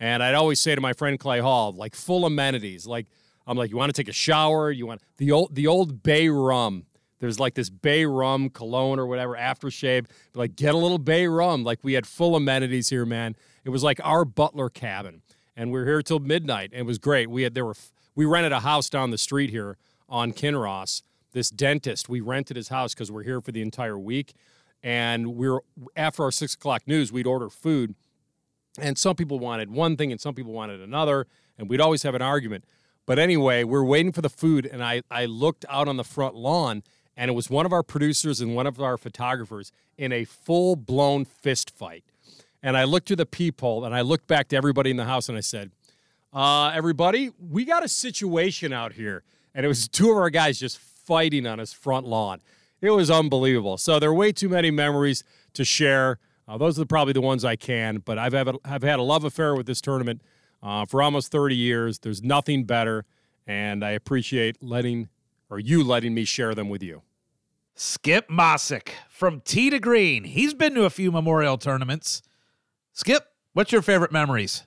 And 0.00 0.22
I'd 0.22 0.34
always 0.34 0.60
say 0.60 0.74
to 0.74 0.80
my 0.80 0.92
friend 0.92 1.18
Clay 1.18 1.40
Hall, 1.40 1.72
like 1.72 1.94
full 1.94 2.24
amenities. 2.26 2.86
Like 2.86 3.06
I'm 3.46 3.56
like, 3.56 3.70
you 3.70 3.76
want 3.76 3.94
to 3.94 4.00
take 4.00 4.08
a 4.08 4.12
shower? 4.12 4.70
You 4.70 4.86
want 4.86 5.02
the 5.18 5.32
old 5.32 5.54
the 5.54 5.66
old 5.66 6.02
Bay 6.02 6.28
rum. 6.28 6.86
There's 7.20 7.38
like 7.38 7.54
this 7.54 7.70
Bay 7.70 8.04
rum 8.04 8.50
cologne 8.50 8.98
or 8.98 9.06
whatever 9.06 9.34
aftershave. 9.34 10.06
Like 10.34 10.56
get 10.56 10.74
a 10.74 10.78
little 10.78 10.98
Bay 10.98 11.26
rum. 11.26 11.64
Like 11.64 11.80
we 11.82 11.94
had 11.94 12.06
full 12.06 12.36
amenities 12.36 12.88
here, 12.88 13.06
man. 13.06 13.36
It 13.64 13.70
was 13.70 13.82
like 13.82 14.00
our 14.04 14.24
butler 14.24 14.68
cabin, 14.68 15.22
and 15.56 15.70
we 15.70 15.80
are 15.80 15.86
here 15.86 16.02
till 16.02 16.18
midnight. 16.18 16.70
And 16.72 16.80
it 16.80 16.86
was 16.86 16.98
great. 16.98 17.30
We 17.30 17.42
had 17.42 17.54
there 17.54 17.64
were 17.64 17.76
we 18.14 18.24
rented 18.24 18.52
a 18.52 18.60
house 18.60 18.90
down 18.90 19.10
the 19.10 19.18
street 19.18 19.50
here 19.50 19.76
on 20.08 20.32
Kinross. 20.32 21.02
This 21.32 21.50
dentist, 21.50 22.08
we 22.08 22.20
rented 22.20 22.56
his 22.56 22.68
house 22.68 22.94
because 22.94 23.10
we're 23.10 23.24
here 23.24 23.40
for 23.40 23.50
the 23.50 23.60
entire 23.60 23.98
week 23.98 24.34
and 24.84 25.34
we 25.34 25.48
are 25.48 25.62
after 25.96 26.22
our 26.22 26.30
six 26.30 26.54
o'clock 26.54 26.82
news, 26.86 27.10
we'd 27.10 27.26
order 27.26 27.48
food, 27.48 27.94
and 28.78 28.98
some 28.98 29.16
people 29.16 29.38
wanted 29.38 29.70
one 29.70 29.96
thing 29.96 30.12
and 30.12 30.20
some 30.20 30.34
people 30.34 30.52
wanted 30.52 30.80
another, 30.80 31.26
and 31.58 31.70
we'd 31.70 31.80
always 31.80 32.02
have 32.02 32.14
an 32.14 32.20
argument. 32.20 32.64
But 33.06 33.18
anyway, 33.18 33.64
we're 33.64 33.82
waiting 33.84 34.12
for 34.12 34.20
the 34.20 34.28
food, 34.28 34.66
and 34.66 34.84
I, 34.84 35.02
I 35.10 35.24
looked 35.24 35.64
out 35.70 35.88
on 35.88 35.96
the 35.96 36.04
front 36.04 36.34
lawn, 36.34 36.82
and 37.16 37.30
it 37.30 37.34
was 37.34 37.48
one 37.48 37.64
of 37.64 37.72
our 37.72 37.82
producers 37.82 38.42
and 38.42 38.54
one 38.54 38.66
of 38.66 38.78
our 38.78 38.98
photographers 38.98 39.72
in 39.96 40.12
a 40.12 40.24
full 40.24 40.76
blown 40.76 41.24
fist 41.24 41.70
fight. 41.70 42.04
And 42.62 42.76
I 42.76 42.84
looked 42.84 43.08
through 43.08 43.16
the 43.16 43.26
peephole, 43.26 43.86
and 43.86 43.94
I 43.94 44.02
looked 44.02 44.26
back 44.26 44.48
to 44.48 44.56
everybody 44.56 44.90
in 44.90 44.98
the 44.98 45.04
house, 45.04 45.30
and 45.30 45.38
I 45.38 45.42
said, 45.42 45.70
uh, 46.32 46.72
"Everybody, 46.74 47.30
we 47.38 47.64
got 47.64 47.84
a 47.84 47.88
situation 47.88 48.72
out 48.72 48.94
here." 48.94 49.22
And 49.54 49.64
it 49.64 49.68
was 49.68 49.88
two 49.98 50.10
of 50.10 50.16
our 50.16 50.30
guys 50.30 50.58
just 50.58 50.78
fighting 50.78 51.46
on 51.46 51.58
his 51.58 51.72
front 51.72 52.06
lawn. 52.06 52.40
It 52.84 52.90
was 52.90 53.10
unbelievable. 53.10 53.78
So 53.78 53.98
there 53.98 54.10
are 54.10 54.14
way 54.14 54.30
too 54.30 54.50
many 54.50 54.70
memories 54.70 55.24
to 55.54 55.64
share. 55.64 56.18
Uh, 56.46 56.58
those 56.58 56.78
are 56.78 56.84
probably 56.84 57.14
the 57.14 57.22
ones 57.22 57.42
I 57.42 57.56
can, 57.56 58.02
but 58.04 58.18
I've, 58.18 58.34
have, 58.34 58.58
have 58.66 58.82
had 58.82 58.98
a 58.98 59.02
love 59.02 59.24
affair 59.24 59.54
with 59.54 59.64
this 59.64 59.80
tournament 59.80 60.20
uh, 60.62 60.84
for 60.84 61.00
almost 61.00 61.32
30 61.32 61.56
years. 61.56 62.00
There's 62.00 62.22
nothing 62.22 62.64
better, 62.64 63.06
and 63.46 63.82
I 63.82 63.92
appreciate 63.92 64.62
letting 64.62 65.08
or 65.48 65.58
you 65.58 65.82
letting 65.82 66.12
me 66.12 66.26
share 66.26 66.54
them 66.54 66.68
with 66.68 66.82
you. 66.82 67.00
Skip 67.74 68.28
Mosic 68.28 68.90
from 69.08 69.40
Tee 69.40 69.70
to 69.70 69.78
Green. 69.78 70.24
He's 70.24 70.52
been 70.52 70.74
to 70.74 70.84
a 70.84 70.90
few 70.90 71.10
memorial 71.10 71.56
tournaments. 71.56 72.20
Skip, 72.92 73.32
what's 73.54 73.72
your 73.72 73.80
favorite 73.80 74.12
memories? 74.12 74.66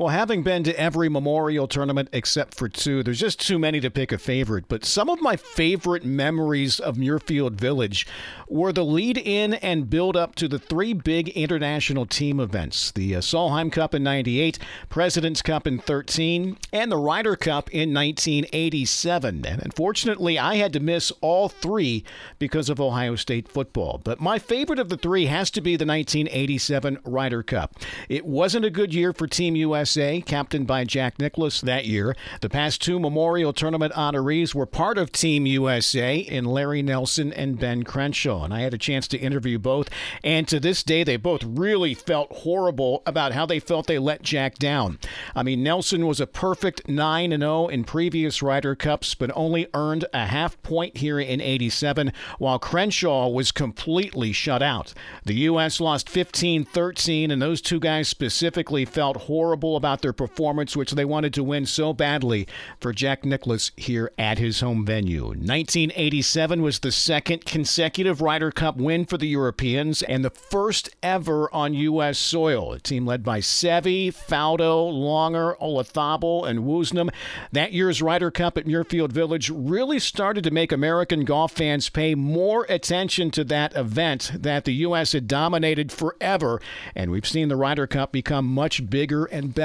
Well, 0.00 0.08
having 0.08 0.42
been 0.42 0.64
to 0.64 0.80
every 0.80 1.10
memorial 1.10 1.68
tournament 1.68 2.08
except 2.14 2.54
for 2.54 2.70
two, 2.70 3.02
there's 3.02 3.20
just 3.20 3.38
too 3.38 3.58
many 3.58 3.80
to 3.80 3.90
pick 3.90 4.12
a 4.12 4.16
favorite. 4.16 4.64
But 4.66 4.86
some 4.86 5.10
of 5.10 5.20
my 5.20 5.36
favorite 5.36 6.06
memories 6.06 6.80
of 6.80 6.96
Muirfield 6.96 7.52
Village 7.52 8.06
were 8.48 8.72
the 8.72 8.82
lead 8.82 9.18
in 9.18 9.52
and 9.52 9.90
build 9.90 10.16
up 10.16 10.36
to 10.36 10.48
the 10.48 10.58
three 10.58 10.94
big 10.94 11.28
international 11.28 12.06
team 12.06 12.40
events 12.40 12.92
the 12.92 13.14
uh, 13.14 13.20
Solheim 13.20 13.70
Cup 13.70 13.94
in 13.94 14.02
98, 14.02 14.58
President's 14.88 15.42
Cup 15.42 15.66
in 15.66 15.78
13, 15.78 16.56
and 16.72 16.90
the 16.90 16.96
Ryder 16.96 17.36
Cup 17.36 17.68
in 17.68 17.92
1987. 17.92 19.44
And 19.44 19.60
unfortunately, 19.60 20.38
I 20.38 20.54
had 20.54 20.72
to 20.72 20.80
miss 20.80 21.12
all 21.20 21.50
three 21.50 22.04
because 22.38 22.70
of 22.70 22.80
Ohio 22.80 23.16
State 23.16 23.48
football. 23.48 24.00
But 24.02 24.18
my 24.18 24.38
favorite 24.38 24.78
of 24.78 24.88
the 24.88 24.96
three 24.96 25.26
has 25.26 25.50
to 25.50 25.60
be 25.60 25.72
the 25.72 25.84
1987 25.84 27.00
Ryder 27.04 27.42
Cup. 27.42 27.76
It 28.08 28.24
wasn't 28.24 28.64
a 28.64 28.70
good 28.70 28.94
year 28.94 29.12
for 29.12 29.26
Team 29.26 29.56
US 29.56 29.89
USA, 29.90 30.20
captained 30.20 30.68
by 30.68 30.84
Jack 30.84 31.18
Nicklaus 31.18 31.60
that 31.60 31.84
year. 31.84 32.14
The 32.42 32.48
past 32.48 32.80
two 32.80 33.00
Memorial 33.00 33.52
Tournament 33.52 33.92
honorees 33.94 34.54
were 34.54 34.66
part 34.66 34.98
of 34.98 35.10
Team 35.10 35.46
USA 35.46 36.18
in 36.18 36.44
Larry 36.44 36.80
Nelson 36.80 37.32
and 37.32 37.58
Ben 37.58 37.82
Crenshaw. 37.82 38.44
And 38.44 38.54
I 38.54 38.60
had 38.60 38.72
a 38.72 38.78
chance 38.78 39.08
to 39.08 39.18
interview 39.18 39.58
both. 39.58 39.88
And 40.22 40.46
to 40.46 40.60
this 40.60 40.84
day, 40.84 41.02
they 41.02 41.16
both 41.16 41.42
really 41.42 41.94
felt 41.94 42.30
horrible 42.30 43.02
about 43.04 43.32
how 43.32 43.46
they 43.46 43.58
felt 43.58 43.88
they 43.88 43.98
let 43.98 44.22
Jack 44.22 44.58
down. 44.58 45.00
I 45.34 45.42
mean, 45.42 45.64
Nelson 45.64 46.06
was 46.06 46.20
a 46.20 46.26
perfect 46.26 46.88
9 46.88 47.30
0 47.30 47.66
in 47.66 47.82
previous 47.82 48.42
Ryder 48.42 48.76
Cups, 48.76 49.16
but 49.16 49.32
only 49.34 49.66
earned 49.74 50.04
a 50.12 50.26
half 50.26 50.60
point 50.62 50.98
here 50.98 51.18
in 51.18 51.40
87, 51.40 52.12
while 52.38 52.60
Crenshaw 52.60 53.28
was 53.28 53.50
completely 53.50 54.32
shut 54.32 54.62
out. 54.62 54.94
The 55.24 55.34
U.S. 55.34 55.80
lost 55.80 56.08
15 56.08 56.64
13, 56.64 57.32
and 57.32 57.42
those 57.42 57.60
two 57.60 57.80
guys 57.80 58.08
specifically 58.08 58.84
felt 58.84 59.16
horrible 59.16 59.79
about 59.80 60.02
their 60.02 60.12
performance, 60.12 60.76
which 60.76 60.90
they 60.90 61.06
wanted 61.06 61.32
to 61.32 61.42
win 61.42 61.64
so 61.64 61.94
badly 61.94 62.46
for 62.80 62.92
Jack 62.92 63.24
Nicklaus 63.24 63.70
here 63.78 64.12
at 64.18 64.36
his 64.36 64.60
home 64.60 64.84
venue. 64.84 65.28
1987 65.28 66.60
was 66.60 66.80
the 66.80 66.92
second 66.92 67.46
consecutive 67.46 68.20
Ryder 68.20 68.50
Cup 68.50 68.76
win 68.76 69.06
for 69.06 69.16
the 69.16 69.26
Europeans 69.26 70.02
and 70.02 70.22
the 70.22 70.28
first 70.28 70.90
ever 71.02 71.50
on 71.54 71.72
U.S. 71.72 72.18
soil. 72.18 72.74
A 72.74 72.78
team 72.78 73.06
led 73.06 73.24
by 73.24 73.40
Seve, 73.40 74.08
Faldo, 74.08 74.92
Langer, 74.92 75.56
Olazabal, 75.60 76.46
and 76.46 76.60
Woosnam. 76.60 77.08
That 77.52 77.72
year's 77.72 78.02
Ryder 78.02 78.30
Cup 78.30 78.58
at 78.58 78.66
Muirfield 78.66 79.12
Village 79.12 79.48
really 79.48 79.98
started 79.98 80.44
to 80.44 80.50
make 80.50 80.72
American 80.72 81.24
golf 81.24 81.52
fans 81.52 81.88
pay 81.88 82.14
more 82.14 82.66
attention 82.68 83.30
to 83.30 83.44
that 83.44 83.74
event 83.74 84.32
that 84.34 84.66
the 84.66 84.74
U.S. 84.74 85.12
had 85.12 85.26
dominated 85.26 85.90
forever, 85.90 86.60
and 86.94 87.10
we've 87.10 87.26
seen 87.26 87.48
the 87.48 87.56
Ryder 87.56 87.86
Cup 87.86 88.12
become 88.12 88.44
much 88.44 88.90
bigger 88.90 89.24
and 89.24 89.54
better 89.54 89.59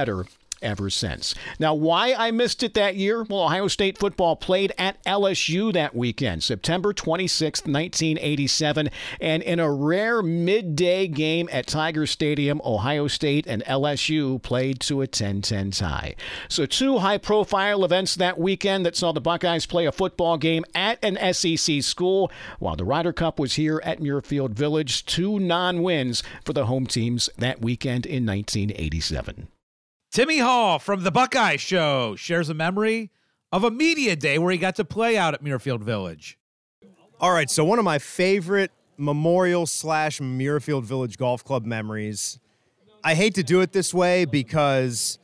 ever 0.61 0.89
since. 0.89 1.35
Now, 1.59 1.73
why 1.73 2.13
I 2.13 2.31
missed 2.31 2.63
it 2.63 2.73
that 2.73 2.95
year? 2.95 3.23
Well, 3.23 3.43
Ohio 3.43 3.67
State 3.67 3.97
football 3.97 4.35
played 4.35 4.73
at 4.77 5.01
LSU 5.03 5.71
that 5.73 5.95
weekend, 5.95 6.43
September 6.43 6.93
26, 6.93 7.61
1987, 7.61 8.89
and 9.21 9.43
in 9.43 9.59
a 9.59 9.71
rare 9.71 10.21
midday 10.21 11.07
game 11.07 11.47
at 11.51 11.67
Tiger 11.67 12.07
Stadium, 12.07 12.61
Ohio 12.65 13.07
State 13.07 13.45
and 13.47 13.63
LSU 13.65 14.41
played 14.41 14.79
to 14.81 15.01
a 15.01 15.07
10-10 15.07 15.77
tie. 15.77 16.15
So, 16.49 16.65
two 16.65 16.99
high-profile 16.99 17.83
events 17.83 18.15
that 18.15 18.39
weekend 18.39 18.85
that 18.85 18.95
saw 18.95 19.11
the 19.11 19.21
Buckeyes 19.21 19.65
play 19.65 19.85
a 19.85 19.91
football 19.91 20.37
game 20.37 20.65
at 20.73 20.97
an 21.03 21.33
SEC 21.33 21.83
school, 21.83 22.31
while 22.59 22.75
the 22.75 22.85
Ryder 22.85 23.13
Cup 23.13 23.39
was 23.39 23.53
here 23.53 23.81
at 23.83 23.99
Muirfield 23.99 24.51
Village. 24.51 25.05
Two 25.05 25.39
non-wins 25.39 26.23
for 26.43 26.53
the 26.53 26.65
home 26.65 26.87
teams 26.87 27.29
that 27.37 27.61
weekend 27.61 28.05
in 28.05 28.25
1987. 28.25 29.47
Timmy 30.15 30.37
Hall 30.37 30.79
from 30.79 31.03
the 31.03 31.11
Buckeye 31.11 31.57
Show 31.57 32.15
shares 32.15 32.47
a 32.47 32.53
memory 32.53 33.11
of 33.51 33.65
a 33.65 33.69
media 33.69 34.15
day 34.15 34.37
where 34.37 34.49
he 34.49 34.57
got 34.57 34.77
to 34.77 34.85
play 34.85 35.17
out 35.17 35.33
at 35.33 35.43
Muirfield 35.43 35.81
Village. 35.81 36.39
All 37.19 37.33
right, 37.33 37.49
so 37.49 37.65
one 37.65 37.79
of 37.79 37.83
my 37.83 37.99
favorite 37.99 38.71
Memorial 38.95 39.65
slash 39.65 40.21
Muirfield 40.21 40.85
Village 40.85 41.17
Golf 41.17 41.43
Club 41.43 41.65
memories. 41.65 42.39
I 43.03 43.13
hate 43.13 43.35
to 43.35 43.43
do 43.43 43.59
it 43.59 43.73
this 43.73 43.93
way 43.93 44.23
because 44.23 45.19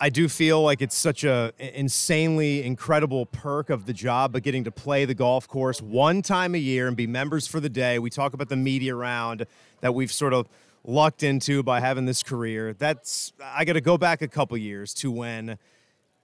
I 0.00 0.08
do 0.08 0.30
feel 0.30 0.62
like 0.62 0.80
it's 0.80 0.96
such 0.96 1.24
a 1.24 1.52
insanely 1.58 2.64
incredible 2.64 3.26
perk 3.26 3.68
of 3.68 3.84
the 3.84 3.92
job, 3.92 4.32
but 4.32 4.42
getting 4.42 4.64
to 4.64 4.70
play 4.70 5.04
the 5.04 5.12
golf 5.12 5.46
course 5.46 5.82
one 5.82 6.22
time 6.22 6.54
a 6.54 6.58
year 6.58 6.88
and 6.88 6.96
be 6.96 7.06
members 7.06 7.46
for 7.46 7.60
the 7.60 7.68
day. 7.68 7.98
We 7.98 8.08
talk 8.08 8.32
about 8.32 8.48
the 8.48 8.56
media 8.56 8.94
round 8.94 9.44
that 9.82 9.94
we've 9.94 10.10
sort 10.10 10.32
of 10.32 10.48
lucked 10.84 11.22
into 11.22 11.62
by 11.62 11.80
having 11.80 12.06
this 12.06 12.22
career. 12.22 12.72
That's 12.72 13.32
I 13.42 13.64
got 13.64 13.74
to 13.74 13.80
go 13.80 13.96
back 13.96 14.22
a 14.22 14.28
couple 14.28 14.56
years 14.56 14.94
to 14.94 15.10
when 15.10 15.58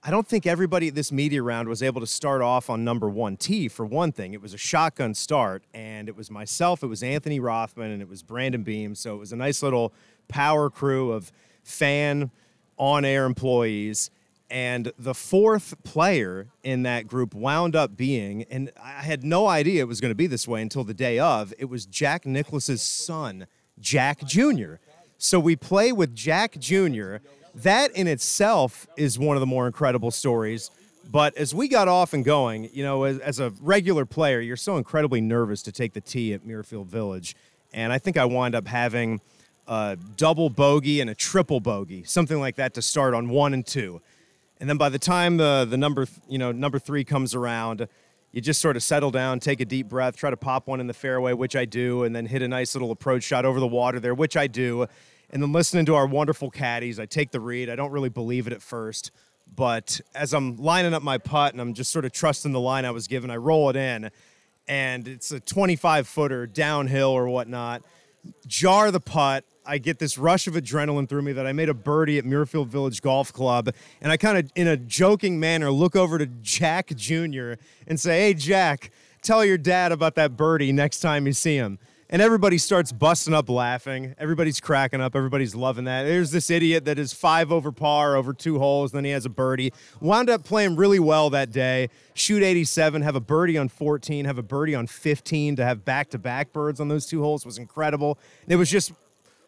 I 0.01 0.11
don't 0.11 0.27
think 0.27 0.45
everybody 0.45 0.87
at 0.87 0.95
this 0.95 1.11
media 1.11 1.43
round 1.43 1.67
was 1.67 1.83
able 1.83 1.99
to 1.99 2.07
start 2.07 2.41
off 2.41 2.69
on 2.69 2.85
number 2.85 3.09
one 3.09 3.35
tee 3.35 3.67
for 3.67 3.85
one 3.85 4.13
thing. 4.13 4.33
It 4.33 4.41
was 4.41 4.53
a 4.53 4.57
shotgun 4.57 5.13
start, 5.13 5.63
and 5.73 6.07
it 6.07 6.15
was 6.15 6.31
myself, 6.31 6.83
it 6.83 6.87
was 6.87 7.03
Anthony 7.03 7.41
Rothman, 7.41 7.91
and 7.91 8.01
it 8.01 8.07
was 8.07 8.23
Brandon 8.23 8.63
Beam. 8.63 8.95
So 8.95 9.13
it 9.15 9.17
was 9.17 9.33
a 9.33 9.35
nice 9.35 9.61
little 9.61 9.93
power 10.29 10.69
crew 10.69 11.11
of 11.11 11.33
fan 11.63 12.31
on 12.77 13.03
air 13.03 13.25
employees. 13.25 14.09
And 14.49 14.93
the 14.97 15.13
fourth 15.13 15.75
player 15.83 16.47
in 16.63 16.83
that 16.83 17.05
group 17.05 17.35
wound 17.35 17.75
up 17.75 17.97
being, 17.97 18.43
and 18.43 18.71
I 18.81 19.03
had 19.03 19.23
no 19.23 19.47
idea 19.47 19.81
it 19.81 19.87
was 19.87 19.99
going 19.99 20.11
to 20.11 20.15
be 20.15 20.27
this 20.27 20.47
way 20.47 20.61
until 20.61 20.85
the 20.85 20.93
day 20.93 21.19
of, 21.19 21.53
it 21.59 21.65
was 21.65 21.85
Jack 21.85 22.25
Nicklaus's 22.25 22.81
son, 22.81 23.47
Jack 23.79 24.25
Jr. 24.25 24.75
So 25.17 25.39
we 25.39 25.55
play 25.55 25.91
with 25.91 26.15
Jack 26.15 26.57
Jr. 26.59 27.17
That 27.55 27.91
in 27.91 28.07
itself 28.07 28.87
is 28.95 29.19
one 29.19 29.35
of 29.35 29.41
the 29.41 29.47
more 29.47 29.67
incredible 29.67 30.11
stories. 30.11 30.71
But 31.11 31.35
as 31.37 31.55
we 31.55 31.67
got 31.67 31.87
off 31.87 32.13
and 32.13 32.23
going, 32.23 32.69
you 32.71 32.83
know, 32.83 33.03
as, 33.03 33.17
as, 33.19 33.39
a 33.39 33.51
regular 33.61 34.05
player, 34.05 34.39
you're 34.41 34.55
so 34.55 34.77
incredibly 34.77 35.21
nervous 35.21 35.63
to 35.63 35.71
take 35.71 35.93
the 35.93 36.01
tee 36.01 36.33
at 36.33 36.45
Muirfield 36.45 36.85
Village. 36.85 37.35
And 37.73 37.91
I 37.91 37.97
think 37.97 38.15
I 38.15 38.25
wind 38.25 38.53
up 38.53 38.67
having 38.67 39.19
a 39.67 39.97
double 40.17 40.49
bogey 40.49 41.01
and 41.01 41.09
a 41.09 41.15
triple 41.15 41.59
bogey, 41.59 42.03
something 42.03 42.39
like 42.39 42.57
that 42.57 42.75
to 42.75 42.81
start 42.81 43.13
on 43.15 43.29
one 43.29 43.53
and 43.53 43.65
two. 43.65 44.01
And 44.59 44.69
then 44.69 44.77
by 44.77 44.89
the 44.89 44.99
time 44.99 45.37
the, 45.37 45.65
the 45.67 45.77
number, 45.77 46.05
you 46.27 46.37
know, 46.37 46.51
number 46.51 46.77
three 46.77 47.03
comes 47.03 47.33
around, 47.33 47.87
you 48.31 48.41
just 48.41 48.61
sort 48.61 48.75
of 48.75 48.83
settle 48.83 49.11
down, 49.11 49.39
take 49.39 49.59
a 49.59 49.65
deep 49.65 49.89
breath, 49.89 50.15
try 50.15 50.29
to 50.29 50.37
pop 50.37 50.67
one 50.67 50.79
in 50.79 50.87
the 50.87 50.93
fairway, 50.93 51.33
which 51.33 51.55
I 51.55 51.65
do, 51.65 52.03
and 52.03 52.15
then 52.15 52.25
hit 52.25 52.41
a 52.41 52.47
nice 52.47 52.75
little 52.75 52.91
approach 52.91 53.23
shot 53.23 53.45
over 53.45 53.59
the 53.59 53.67
water 53.67 53.99
there, 53.99 54.13
which 54.13 54.37
I 54.37 54.47
do. 54.47 54.85
And 55.31 55.41
then 55.41 55.51
listening 55.51 55.85
to 55.87 55.95
our 55.95 56.05
wonderful 56.05 56.49
caddies, 56.49 56.99
I 56.99 57.05
take 57.05 57.31
the 57.31 57.39
read. 57.39 57.69
I 57.69 57.75
don't 57.75 57.91
really 57.91 58.09
believe 58.09 58.47
it 58.47 58.53
at 58.53 58.61
first, 58.61 59.11
but 59.55 59.99
as 60.13 60.33
I'm 60.33 60.57
lining 60.57 60.93
up 60.93 61.01
my 61.01 61.17
putt 61.17 61.53
and 61.53 61.61
I'm 61.61 61.73
just 61.73 61.91
sort 61.91 62.05
of 62.05 62.11
trusting 62.11 62.51
the 62.51 62.59
line 62.59 62.85
I 62.85 62.91
was 62.91 63.07
given, 63.07 63.31
I 63.31 63.37
roll 63.37 63.69
it 63.69 63.75
in, 63.75 64.11
and 64.67 65.07
it's 65.07 65.31
a 65.31 65.39
25 65.39 66.07
footer 66.07 66.45
downhill 66.45 67.09
or 67.09 67.27
whatnot. 67.27 67.83
Jar 68.47 68.91
the 68.91 68.99
putt, 68.99 69.45
I 69.65 69.77
get 69.77 69.99
this 69.99 70.17
rush 70.17 70.47
of 70.47 70.55
adrenaline 70.55 71.07
through 71.07 71.21
me 71.21 71.31
that 71.33 71.45
I 71.45 71.53
made 71.53 71.69
a 71.69 71.73
birdie 71.73 72.17
at 72.17 72.25
Muirfield 72.25 72.67
Village 72.67 73.01
Golf 73.01 73.31
Club. 73.31 73.69
And 74.01 74.11
I 74.11 74.17
kind 74.17 74.37
of, 74.37 74.51
in 74.55 74.67
a 74.67 74.75
joking 74.75 75.39
manner, 75.39 75.71
look 75.71 75.95
over 75.95 76.17
to 76.17 76.25
Jack 76.25 76.87
Jr. 76.95 77.53
and 77.87 77.99
say, 77.99 78.21
Hey, 78.21 78.33
Jack, 78.33 78.91
tell 79.21 79.45
your 79.45 79.57
dad 79.57 79.91
about 79.91 80.15
that 80.15 80.35
birdie 80.35 80.71
next 80.71 81.01
time 81.01 81.27
you 81.27 81.33
see 81.33 81.55
him. 81.55 81.77
And 82.11 82.23
everybody 82.23 82.57
starts 82.57 82.91
busting 82.91 83.35
up 83.35 83.49
laughing. 83.49 84.15
Everybody's 84.17 84.59
cracking 84.59 84.99
up. 84.99 85.15
Everybody's 85.15 85.53
loving 85.53 85.83
that. 85.83 86.03
There's 86.03 86.31
this 86.31 86.49
idiot 86.49 86.85
that 86.85 86.97
is 86.97 87.13
five 87.13 87.51
over 87.51 87.71
par 87.71 88.15
over 88.15 88.33
two 88.33 88.57
holes. 88.57 88.91
Then 88.91 89.05
he 89.05 89.11
has 89.11 89.27
a 89.27 89.29
birdie. 89.29 89.71
Wound 90.01 90.27
up 90.27 90.43
playing 90.43 90.75
really 90.75 90.97
well 90.97 91.29
that 91.29 91.51
day. 91.51 91.89
Shoot 92.15 92.41
87, 92.41 93.03
have 93.03 93.15
a 93.15 93.19
birdie 93.19 93.59
on 93.59 93.69
14, 93.69 94.25
have 94.25 94.39
a 94.39 94.43
birdie 94.43 94.73
on 94.73 94.87
15 94.87 95.57
to 95.57 95.63
have 95.63 95.85
back 95.85 96.09
to 96.09 96.17
back 96.17 96.51
birds 96.51 96.79
on 96.79 96.87
those 96.87 97.05
two 97.05 97.21
holes 97.21 97.45
was 97.45 97.59
incredible. 97.59 98.17
It 98.47 98.55
was 98.55 98.71
just 98.71 98.91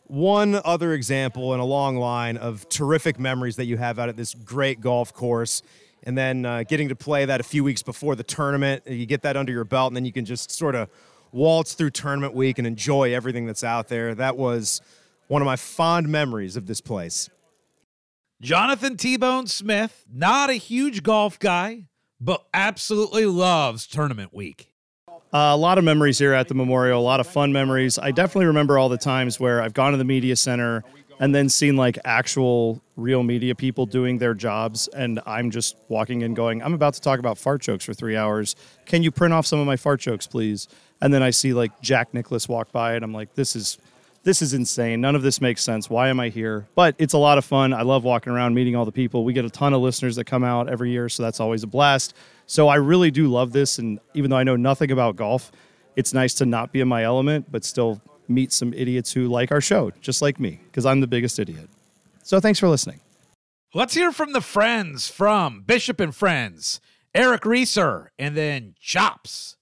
one 0.05 0.61
other 0.63 0.93
example 0.93 1.55
in 1.55 1.59
a 1.59 1.65
long 1.65 1.95
line 1.95 2.37
of 2.37 2.69
terrific 2.69 3.17
memories 3.17 3.55
that 3.55 3.65
you 3.65 3.77
have 3.77 3.97
out 3.97 4.07
at 4.07 4.17
this 4.17 4.35
great 4.35 4.81
golf 4.81 5.13
course. 5.13 5.63
And 6.03 6.15
then 6.15 6.45
uh, 6.45 6.63
getting 6.63 6.89
to 6.89 6.95
play 6.95 7.25
that 7.25 7.39
a 7.39 7.43
few 7.43 7.63
weeks 7.63 7.81
before 7.81 8.15
the 8.15 8.23
tournament, 8.23 8.83
you 8.85 9.07
get 9.07 9.23
that 9.23 9.35
under 9.35 9.51
your 9.51 9.63
belt, 9.63 9.89
and 9.89 9.95
then 9.95 10.05
you 10.05 10.11
can 10.11 10.25
just 10.25 10.51
sort 10.51 10.75
of 10.75 10.89
waltz 11.31 11.73
through 11.73 11.91
tournament 11.91 12.33
week 12.33 12.57
and 12.57 12.67
enjoy 12.67 13.13
everything 13.13 13.45
that's 13.45 13.63
out 13.63 13.87
there. 13.87 14.13
That 14.15 14.37
was 14.37 14.81
one 15.27 15.41
of 15.41 15.45
my 15.45 15.55
fond 15.55 16.07
memories 16.07 16.55
of 16.55 16.67
this 16.67 16.81
place. 16.81 17.29
Jonathan 18.41 18.97
T 18.97 19.17
Bone 19.17 19.47
Smith, 19.47 20.05
not 20.11 20.49
a 20.49 20.55
huge 20.55 21.03
golf 21.03 21.37
guy, 21.37 21.85
but 22.19 22.43
absolutely 22.53 23.25
loves 23.25 23.85
tournament 23.87 24.33
week. 24.33 24.71
Uh, 25.33 25.53
a 25.53 25.57
lot 25.57 25.77
of 25.77 25.83
memories 25.83 26.19
here 26.19 26.33
at 26.33 26.49
the 26.49 26.53
memorial, 26.53 26.99
a 26.99 27.01
lot 27.01 27.19
of 27.21 27.27
fun 27.27 27.53
memories. 27.53 27.97
I 27.97 28.11
definitely 28.11 28.47
remember 28.47 28.77
all 28.77 28.89
the 28.89 28.97
times 28.97 29.39
where 29.39 29.61
I've 29.61 29.73
gone 29.73 29.91
to 29.91 29.97
the 29.97 30.03
media 30.03 30.35
center 30.35 30.83
and 31.21 31.33
then 31.35 31.47
seen 31.47 31.77
like 31.77 31.99
actual 32.03 32.81
real 32.97 33.21
media 33.21 33.53
people 33.53 33.85
doing 33.85 34.17
their 34.17 34.33
jobs 34.33 34.87
and 34.89 35.21
I'm 35.25 35.51
just 35.51 35.77
walking 35.87 36.23
in 36.23 36.33
going, 36.33 36.61
I'm 36.63 36.73
about 36.73 36.95
to 36.95 37.01
talk 37.01 37.19
about 37.19 37.37
fart 37.37 37.61
jokes 37.61 37.85
for 37.85 37.93
3 37.93 38.17
hours. 38.17 38.55
Can 38.85 39.03
you 39.03 39.11
print 39.11 39.33
off 39.33 39.45
some 39.45 39.59
of 39.59 39.67
my 39.67 39.77
fart 39.77 40.01
jokes, 40.01 40.25
please? 40.25 40.67
And 40.99 41.13
then 41.13 41.21
I 41.21 41.29
see 41.29 41.53
like 41.53 41.79
Jack 41.79 42.13
Nicklaus 42.13 42.49
walk 42.49 42.71
by 42.71 42.95
and 42.95 43.05
I'm 43.05 43.13
like, 43.13 43.35
this 43.35 43.55
is 43.55 43.77
this 44.23 44.41
is 44.41 44.53
insane. 44.53 45.01
None 45.01 45.15
of 45.15 45.23
this 45.23 45.41
makes 45.41 45.63
sense. 45.63 45.89
Why 45.89 46.09
am 46.09 46.19
I 46.19 46.29
here? 46.29 46.67
But 46.75 46.95
it's 46.99 47.13
a 47.13 47.17
lot 47.17 47.37
of 47.37 47.45
fun. 47.45 47.73
I 47.73 47.81
love 47.81 48.03
walking 48.03 48.31
around, 48.31 48.53
meeting 48.53 48.75
all 48.75 48.85
the 48.85 48.91
people. 48.91 49.23
We 49.23 49.33
get 49.33 49.45
a 49.45 49.49
ton 49.49 49.73
of 49.73 49.81
listeners 49.81 50.15
that 50.17 50.25
come 50.25 50.43
out 50.43 50.69
every 50.69 50.91
year, 50.91 51.09
so 51.09 51.23
that's 51.23 51.39
always 51.39 51.63
a 51.63 51.67
blast. 51.67 52.13
So 52.45 52.67
I 52.67 52.75
really 52.75 53.09
do 53.09 53.27
love 53.27 53.51
this. 53.51 53.79
And 53.79 53.99
even 54.13 54.29
though 54.29 54.37
I 54.37 54.43
know 54.43 54.55
nothing 54.55 54.91
about 54.91 55.15
golf, 55.15 55.51
it's 55.95 56.13
nice 56.13 56.35
to 56.35 56.45
not 56.45 56.71
be 56.71 56.81
in 56.81 56.87
my 56.87 57.03
element, 57.03 57.51
but 57.51 57.65
still 57.65 57.99
meet 58.31 58.51
some 58.51 58.73
idiots 58.73 59.11
who 59.11 59.27
like 59.27 59.51
our 59.51 59.61
show, 59.61 59.91
just 60.01 60.21
like 60.21 60.39
me, 60.39 60.59
because 60.65 60.85
I'm 60.85 61.01
the 61.01 61.07
biggest 61.07 61.37
idiot. 61.39 61.69
So 62.23 62.39
thanks 62.39 62.59
for 62.59 62.67
listening. 62.67 62.99
Let's 63.73 63.93
hear 63.93 64.11
from 64.11 64.33
the 64.33 64.41
friends 64.41 65.07
from 65.07 65.61
Bishop 65.61 65.99
and 65.99 66.13
Friends, 66.13 66.81
Eric 67.15 67.45
Reeser, 67.45 68.11
and 68.19 68.35
then 68.35 68.75
Chops. 68.79 69.55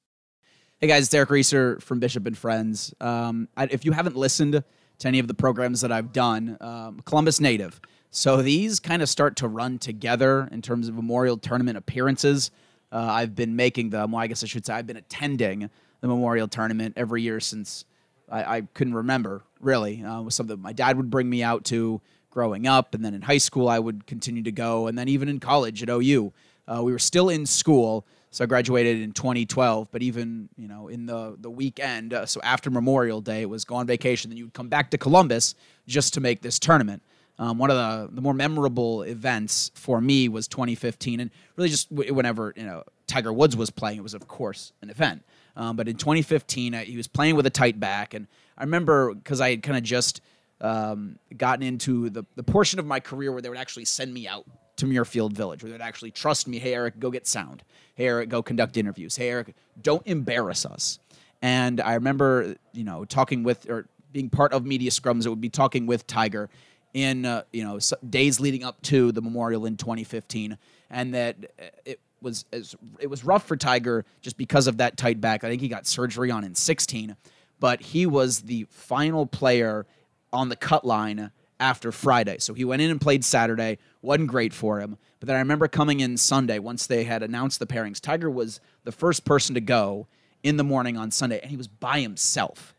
Hey 0.80 0.88
guys, 0.88 1.06
it's 1.06 1.14
Eric 1.14 1.30
Reeser 1.30 1.80
from 1.80 2.00
Bishop 2.00 2.26
and 2.26 2.38
Friends. 2.38 2.94
Um, 3.02 3.50
I, 3.58 3.66
if 3.66 3.86
you 3.86 3.92
haven't 3.92 4.16
listened 4.16 4.64
to 5.00 5.08
any 5.08 5.20
of 5.20 5.28
the 5.28 5.34
programs 5.34 5.82
that 5.82 5.92
I've 5.92 6.12
done, 6.12 6.58
um, 6.62 7.02
Columbus 7.06 7.40
native. 7.40 7.80
So 8.12 8.42
these 8.42 8.80
kind 8.80 9.02
of 9.02 9.10
start 9.10 9.36
to 9.38 9.48
run 9.48 9.78
together 9.78 10.50
in 10.52 10.62
terms 10.62 10.88
of 10.88 10.96
Memorial 10.96 11.38
Tournament 11.38 11.78
appearances. 11.78 12.50
Uh, 12.92 12.98
I've 12.98 13.36
been 13.36 13.56
making 13.56 13.92
them, 13.92 14.12
well, 14.12 14.22
I 14.22 14.28
guess 14.28 14.44
I 14.44 14.48
should 14.48 14.66
say 14.66 14.74
I've 14.74 14.88
been 14.88 14.98
attending 14.98 15.70
the 16.02 16.08
Memorial 16.08 16.48
Tournament 16.48 16.96
every 16.98 17.22
year 17.22 17.40
since 17.40 17.86
I, 18.32 18.58
I 18.58 18.62
couldn't 18.74 18.94
remember, 18.94 19.44
really. 19.60 20.04
Uh, 20.04 20.22
was 20.22 20.36
something 20.36 20.60
my 20.62 20.74
dad 20.74 20.98
would 20.98 21.10
bring 21.10 21.30
me 21.30 21.44
out 21.44 21.66
to 21.66 22.02
growing 22.30 22.68
up. 22.68 22.94
And 22.94 23.04
then 23.04 23.14
in 23.14 23.22
high 23.22 23.38
school, 23.38 23.68
I 23.68 23.80
would 23.80 24.06
continue 24.06 24.44
to 24.44 24.52
go. 24.52 24.88
And 24.88 24.98
then 24.98 25.08
even 25.08 25.30
in 25.30 25.40
college 25.40 25.82
at 25.84 25.90
OU, 25.90 26.32
uh, 26.68 26.82
we 26.84 26.92
were 26.92 27.00
still 27.00 27.30
in 27.30 27.46
school. 27.46 28.06
So 28.32 28.44
I 28.44 28.48
graduated 28.48 29.02
in 29.02 29.12
2012, 29.12 29.88
but 29.92 30.04
even 30.04 30.50
you 30.56 30.68
know 30.68 30.88
in 30.88 31.08
the 31.08 31.36
the 31.40 31.50
weekend, 31.50 32.14
uh, 32.14 32.28
so 32.28 32.40
after 32.44 32.70
Memorial 32.70 33.22
Day, 33.22 33.42
it 33.42 33.50
was 33.50 33.66
go 33.66 33.76
on 33.76 33.88
vacation. 33.88 34.30
Then 34.30 34.38
you 34.38 34.46
would 34.46 34.54
come 34.54 34.70
back 34.70 34.92
to 34.92 35.00
Columbus 35.00 35.56
just 35.88 36.14
to 36.14 36.22
make 36.22 36.42
this 36.42 36.60
tournament. 36.60 37.02
Um, 37.40 37.58
one 37.58 37.72
of 37.72 37.78
the, 37.78 38.14
the 38.14 38.22
more 38.22 38.34
memorable 38.34 39.02
events 39.04 39.72
for 39.74 40.00
me 40.00 40.28
was 40.28 40.48
2015, 40.48 41.22
and 41.22 41.32
really 41.56 41.70
just 41.70 41.90
w- 41.90 42.14
whenever 42.14 42.54
you 42.56 42.66
know 42.66 42.84
Tiger 43.08 43.34
Woods 43.34 43.58
was 43.58 43.72
playing, 43.72 43.98
it 43.98 44.04
was 44.04 44.14
of 44.14 44.28
course 44.28 44.74
an 44.84 44.92
event. 44.92 45.24
Um, 45.60 45.76
but 45.76 45.90
in 45.90 45.98
2015, 45.98 46.74
uh, 46.74 46.80
he 46.80 46.96
was 46.96 47.08
playing 47.08 47.36
with 47.36 47.46
a 47.46 47.50
tight 47.50 47.80
back, 47.80 48.14
and 48.14 48.28
I 48.58 48.64
remember 48.64 49.14
because 49.14 49.42
I 49.42 49.50
had 49.50 49.62
kind 49.62 49.78
of 49.78 49.84
just 49.84 50.22
um, 50.62 51.20
gotten 51.36 51.64
into 51.64 52.10
the, 52.10 52.24
the 52.36 52.44
portion 52.44 52.80
of 52.80 52.86
my 52.86 53.02
career 53.02 53.34
where 53.34 53.42
they 53.42 53.50
would 53.50 53.58
actually 53.58 53.84
send 53.86 54.14
me 54.14 54.26
out 54.26 54.46
to 54.78 54.86
Muirfield 54.86 55.34
Village, 55.34 55.62
where 55.62 55.72
they'd 55.72 55.82
actually 55.82 56.12
trust 56.12 56.48
me. 56.48 56.60
Hey, 56.60 56.74
Eric, 56.74 56.98
go 56.98 57.12
get 57.12 57.28
sound. 57.28 57.64
Hey, 57.96 58.08
Eric, 58.08 58.30
go 58.30 58.42
conduct 58.42 58.78
interviews. 58.78 59.18
Hey, 59.18 59.30
Eric, 59.30 59.54
don't 59.82 60.06
embarrass 60.08 60.66
us. 60.66 60.98
And 61.42 61.82
I 61.82 61.96
remember, 61.96 62.56
you 62.72 62.86
know, 62.86 63.04
talking 63.04 63.44
with 63.44 63.70
or 63.70 63.88
being 64.14 64.30
part 64.30 64.54
of 64.54 64.66
media 64.66 64.92
scrums 64.92 65.26
It 65.26 65.30
would 65.30 65.42
be 65.42 65.50
talking 65.50 65.86
with 65.86 66.08
Tiger 66.08 66.50
in 66.94 67.26
uh, 67.26 67.44
you 67.52 67.64
know 67.64 67.80
days 68.10 68.40
leading 68.40 68.64
up 68.64 68.82
to 68.84 69.12
the 69.12 69.22
memorial 69.22 69.66
in 69.66 69.76
2015, 69.76 70.58
and 70.90 71.14
that 71.14 71.36
uh, 71.60 71.66
it 71.86 72.00
was 72.22 72.46
as 72.52 72.76
it 73.00 73.08
was 73.08 73.24
rough 73.24 73.46
for 73.46 73.56
Tiger 73.56 74.06
just 74.22 74.38
because 74.38 74.68
of 74.68 74.78
that 74.78 74.98
tight 74.98 75.22
back. 75.22 75.44
I 75.44 75.50
think 75.50 75.62
he 75.62 75.68
got 75.68 75.88
surgery 75.88 76.32
on 76.32 76.44
in 76.44 76.56
16, 76.56 77.16
but 77.60 77.82
he 77.82 78.06
was 78.06 78.42
the 78.42 78.66
final 78.70 79.26
player 79.26 79.86
on 80.32 80.50
the 80.50 80.56
cut 80.56 80.86
line 80.86 81.32
after 81.60 81.92
Friday. 81.92 82.38
So 82.40 82.54
he 82.54 82.64
went 82.64 82.82
in 82.82 82.90
and 82.90 83.02
played 83.02 83.26
Saturday. 83.26 83.78
wasn't 84.02 84.30
great 84.30 84.54
for 84.54 84.80
him. 84.80 84.98
But 85.20 85.28
then 85.28 85.36
I 85.36 85.40
remember 85.40 85.68
coming 85.68 86.00
in 86.00 86.16
Sunday 86.18 86.60
once 86.60 86.88
they 86.88 87.04
had 87.04 87.22
announced 87.22 87.60
the 87.60 87.68
pairings. 87.68 88.00
Tiger 88.00 88.30
was 88.30 88.62
the 88.86 88.92
first 88.92 89.26
person 89.26 89.56
to 89.56 89.62
go 89.62 90.08
in 90.44 90.56
the 90.56 90.64
morning 90.64 90.96
on 90.98 91.12
Sunday, 91.12 91.40
and 91.42 91.52
he 91.52 91.58
was 91.58 91.68
by 91.68 92.00
himself. 92.00 92.74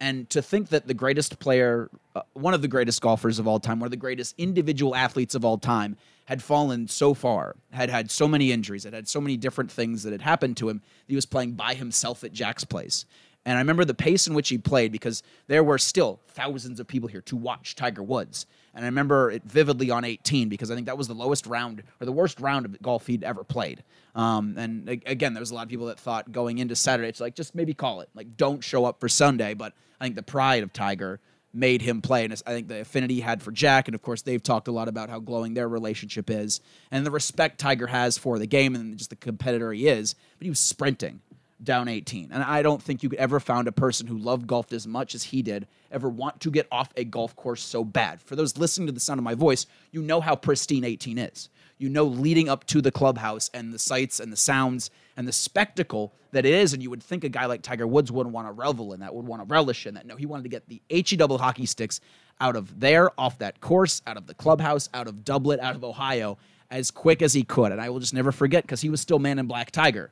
And 0.00 0.28
to 0.30 0.42
think 0.42 0.68
that 0.70 0.86
the 0.86 0.94
greatest 0.94 1.38
player, 1.38 1.88
uh, 2.14 2.22
one 2.34 2.52
of 2.52 2.62
the 2.62 2.68
greatest 2.68 3.00
golfers 3.00 3.38
of 3.38 3.46
all 3.46 3.60
time, 3.60 3.80
one 3.80 3.86
of 3.86 3.92
the 3.92 3.96
greatest 3.96 4.34
individual 4.36 4.94
athletes 4.94 5.34
of 5.34 5.44
all 5.44 5.56
time, 5.56 5.96
had 6.26 6.42
fallen 6.42 6.86
so 6.88 7.14
far, 7.14 7.56
had 7.70 7.88
had 7.88 8.10
so 8.10 8.28
many 8.28 8.52
injuries, 8.52 8.84
had 8.84 8.92
had 8.92 9.08
so 9.08 9.20
many 9.20 9.36
different 9.36 9.70
things 9.70 10.02
that 10.02 10.12
had 10.12 10.22
happened 10.22 10.56
to 10.58 10.68
him, 10.68 10.82
he 11.06 11.14
was 11.14 11.26
playing 11.26 11.52
by 11.52 11.74
himself 11.74 12.22
at 12.22 12.32
Jack's 12.32 12.64
place. 12.64 13.06
And 13.44 13.56
I 13.56 13.60
remember 13.60 13.84
the 13.84 13.94
pace 13.94 14.26
in 14.26 14.34
which 14.34 14.48
he 14.48 14.58
played 14.58 14.90
because 14.90 15.22
there 15.46 15.62
were 15.62 15.78
still 15.78 16.18
thousands 16.26 16.80
of 16.80 16.88
people 16.88 17.08
here 17.08 17.20
to 17.22 17.36
watch 17.36 17.76
Tiger 17.76 18.02
Woods. 18.02 18.44
And 18.74 18.84
I 18.84 18.88
remember 18.88 19.30
it 19.30 19.44
vividly 19.44 19.88
on 19.88 20.04
18 20.04 20.48
because 20.48 20.68
I 20.68 20.74
think 20.74 20.86
that 20.86 20.98
was 20.98 21.06
the 21.06 21.14
lowest 21.14 21.46
round 21.46 21.84
or 22.00 22.06
the 22.06 22.12
worst 22.12 22.40
round 22.40 22.66
of 22.66 22.82
golf 22.82 23.06
he'd 23.06 23.22
ever 23.22 23.44
played. 23.44 23.84
Um, 24.16 24.56
and 24.58 24.88
again, 24.88 25.32
there 25.32 25.40
was 25.40 25.52
a 25.52 25.54
lot 25.54 25.62
of 25.62 25.68
people 25.68 25.86
that 25.86 25.98
thought 26.00 26.32
going 26.32 26.58
into 26.58 26.74
Saturday, 26.74 27.08
it's 27.08 27.20
like, 27.20 27.36
just 27.36 27.54
maybe 27.54 27.72
call 27.72 28.00
it. 28.00 28.08
Like, 28.16 28.36
don't 28.36 28.64
show 28.64 28.84
up 28.84 28.98
for 28.98 29.08
Sunday. 29.08 29.54
But 29.54 29.74
I 30.00 30.04
think 30.04 30.16
the 30.16 30.24
pride 30.24 30.64
of 30.64 30.72
Tiger 30.72 31.20
made 31.56 31.82
him 31.82 32.02
play. 32.02 32.24
And 32.24 32.32
I 32.46 32.52
think 32.52 32.68
the 32.68 32.80
affinity 32.80 33.14
he 33.14 33.20
had 33.20 33.42
for 33.42 33.50
Jack, 33.50 33.88
and 33.88 33.94
of 33.94 34.02
course, 34.02 34.22
they've 34.22 34.42
talked 34.42 34.68
a 34.68 34.72
lot 34.72 34.88
about 34.88 35.08
how 35.08 35.18
glowing 35.18 35.54
their 35.54 35.68
relationship 35.68 36.30
is 36.30 36.60
and 36.90 37.06
the 37.06 37.10
respect 37.10 37.58
Tiger 37.58 37.86
has 37.86 38.18
for 38.18 38.38
the 38.38 38.46
game 38.46 38.74
and 38.74 38.96
just 38.96 39.10
the 39.10 39.16
competitor 39.16 39.72
he 39.72 39.88
is. 39.88 40.14
But 40.38 40.44
he 40.44 40.50
was 40.50 40.60
sprinting 40.60 41.20
down 41.62 41.88
18. 41.88 42.30
And 42.32 42.42
I 42.42 42.62
don't 42.62 42.82
think 42.82 43.02
you 43.02 43.08
could 43.08 43.18
ever 43.18 43.40
found 43.40 43.66
a 43.68 43.72
person 43.72 44.06
who 44.06 44.18
loved 44.18 44.46
golf 44.46 44.72
as 44.72 44.86
much 44.86 45.14
as 45.14 45.24
he 45.24 45.42
did 45.42 45.66
ever 45.90 46.08
want 46.08 46.40
to 46.40 46.50
get 46.50 46.66
off 46.70 46.90
a 46.96 47.04
golf 47.04 47.34
course 47.34 47.62
so 47.62 47.84
bad. 47.84 48.20
For 48.20 48.36
those 48.36 48.58
listening 48.58 48.86
to 48.88 48.92
the 48.92 49.00
sound 49.00 49.18
of 49.18 49.24
my 49.24 49.34
voice, 49.34 49.66
you 49.90 50.02
know 50.02 50.20
how 50.20 50.36
pristine 50.36 50.84
18 50.84 51.18
is. 51.18 51.48
You 51.78 51.88
know 51.88 52.04
leading 52.04 52.48
up 52.48 52.64
to 52.66 52.80
the 52.80 52.90
clubhouse 52.90 53.50
and 53.52 53.72
the 53.72 53.78
sights 53.78 54.20
and 54.20 54.32
the 54.32 54.36
sounds 54.36 54.90
and 55.16 55.26
the 55.26 55.32
spectacle 55.32 56.12
that 56.32 56.46
it 56.46 56.54
is. 56.54 56.72
And 56.72 56.82
you 56.82 56.90
would 56.90 57.02
think 57.02 57.24
a 57.24 57.28
guy 57.28 57.46
like 57.46 57.62
Tiger 57.62 57.86
Woods 57.86 58.10
wouldn't 58.12 58.34
want 58.34 58.48
to 58.48 58.52
revel 58.52 58.92
in 58.92 59.00
that, 59.00 59.14
would 59.14 59.26
want 59.26 59.42
to 59.42 59.46
relish 59.46 59.86
in 59.86 59.94
that. 59.94 60.06
No, 60.06 60.16
he 60.16 60.26
wanted 60.26 60.44
to 60.44 60.48
get 60.48 60.68
the 60.68 60.80
HE 60.88 61.16
double 61.16 61.38
hockey 61.38 61.66
sticks 61.66 62.00
out 62.40 62.56
of 62.56 62.80
there, 62.80 63.10
off 63.18 63.38
that 63.38 63.60
course, 63.60 64.02
out 64.06 64.16
of 64.16 64.26
the 64.26 64.34
clubhouse, 64.34 64.88
out 64.92 65.08
of 65.08 65.24
Dublin, 65.24 65.60
out 65.60 65.74
of 65.74 65.84
Ohio, 65.84 66.38
as 66.70 66.90
quick 66.90 67.22
as 67.22 67.32
he 67.32 67.42
could. 67.42 67.72
And 67.72 67.80
I 67.80 67.88
will 67.88 68.00
just 68.00 68.14
never 68.14 68.32
forget 68.32 68.64
because 68.64 68.80
he 68.80 68.90
was 68.90 69.00
still 69.00 69.18
man 69.18 69.38
in 69.38 69.46
black 69.46 69.70
Tiger 69.70 70.10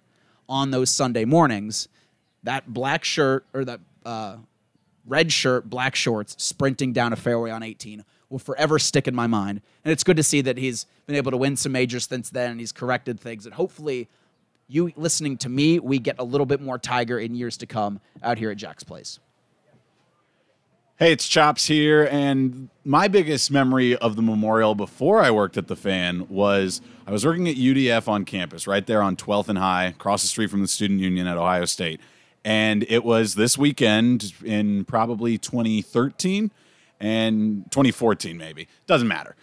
on 0.48 0.70
those 0.70 0.90
Sunday 0.90 1.24
mornings. 1.24 1.88
That 2.42 2.72
black 2.72 3.04
shirt 3.04 3.44
or 3.52 3.64
that 3.64 3.80
uh, 4.04 4.36
red 5.06 5.32
shirt, 5.32 5.68
black 5.68 5.94
shorts, 5.94 6.34
sprinting 6.42 6.92
down 6.92 7.12
a 7.12 7.16
fairway 7.16 7.50
on 7.50 7.62
18 7.62 8.04
will 8.30 8.38
forever 8.38 8.78
stick 8.78 9.06
in 9.06 9.14
my 9.14 9.26
mind. 9.26 9.60
And 9.84 9.92
it's 9.92 10.04
good 10.04 10.16
to 10.16 10.22
see 10.22 10.40
that 10.42 10.58
he's 10.58 10.86
been 11.06 11.16
able 11.16 11.30
to 11.30 11.36
win 11.36 11.56
some 11.56 11.72
majors 11.72 12.06
since 12.06 12.30
then 12.30 12.50
and 12.50 12.60
he's 12.60 12.72
corrected 12.72 13.20
things. 13.20 13.46
And 13.46 13.54
hopefully, 13.54 14.08
you 14.68 14.92
listening 14.96 15.36
to 15.38 15.48
me, 15.48 15.78
we 15.78 15.98
get 15.98 16.16
a 16.18 16.24
little 16.24 16.46
bit 16.46 16.60
more 16.60 16.78
Tiger 16.78 17.18
in 17.18 17.34
years 17.34 17.56
to 17.58 17.66
come 17.66 18.00
out 18.22 18.38
here 18.38 18.50
at 18.50 18.56
Jack's 18.56 18.84
Place. 18.84 19.18
Hey, 20.96 21.10
it's 21.10 21.26
Chops 21.26 21.66
here, 21.66 22.08
and 22.08 22.68
my 22.84 23.08
biggest 23.08 23.50
memory 23.50 23.96
of 23.96 24.14
the 24.14 24.22
memorial 24.22 24.76
before 24.76 25.20
I 25.20 25.32
worked 25.32 25.56
at 25.56 25.66
the 25.66 25.74
fan 25.74 26.28
was 26.28 26.80
I 27.04 27.10
was 27.10 27.26
working 27.26 27.48
at 27.48 27.56
UDF 27.56 28.06
on 28.06 28.24
campus, 28.24 28.68
right 28.68 28.86
there 28.86 29.02
on 29.02 29.16
12th 29.16 29.48
and 29.48 29.58
High, 29.58 29.86
across 29.86 30.22
the 30.22 30.28
street 30.28 30.50
from 30.50 30.60
the 30.60 30.68
student 30.68 31.00
union 31.00 31.26
at 31.26 31.36
Ohio 31.36 31.64
State. 31.64 32.00
And 32.44 32.84
it 32.88 33.02
was 33.02 33.34
this 33.34 33.58
weekend 33.58 34.34
in 34.44 34.84
probably 34.84 35.36
2013 35.36 36.52
and 37.00 37.64
2014, 37.70 38.36
maybe. 38.36 38.68
Doesn't 38.86 39.08
matter. 39.08 39.36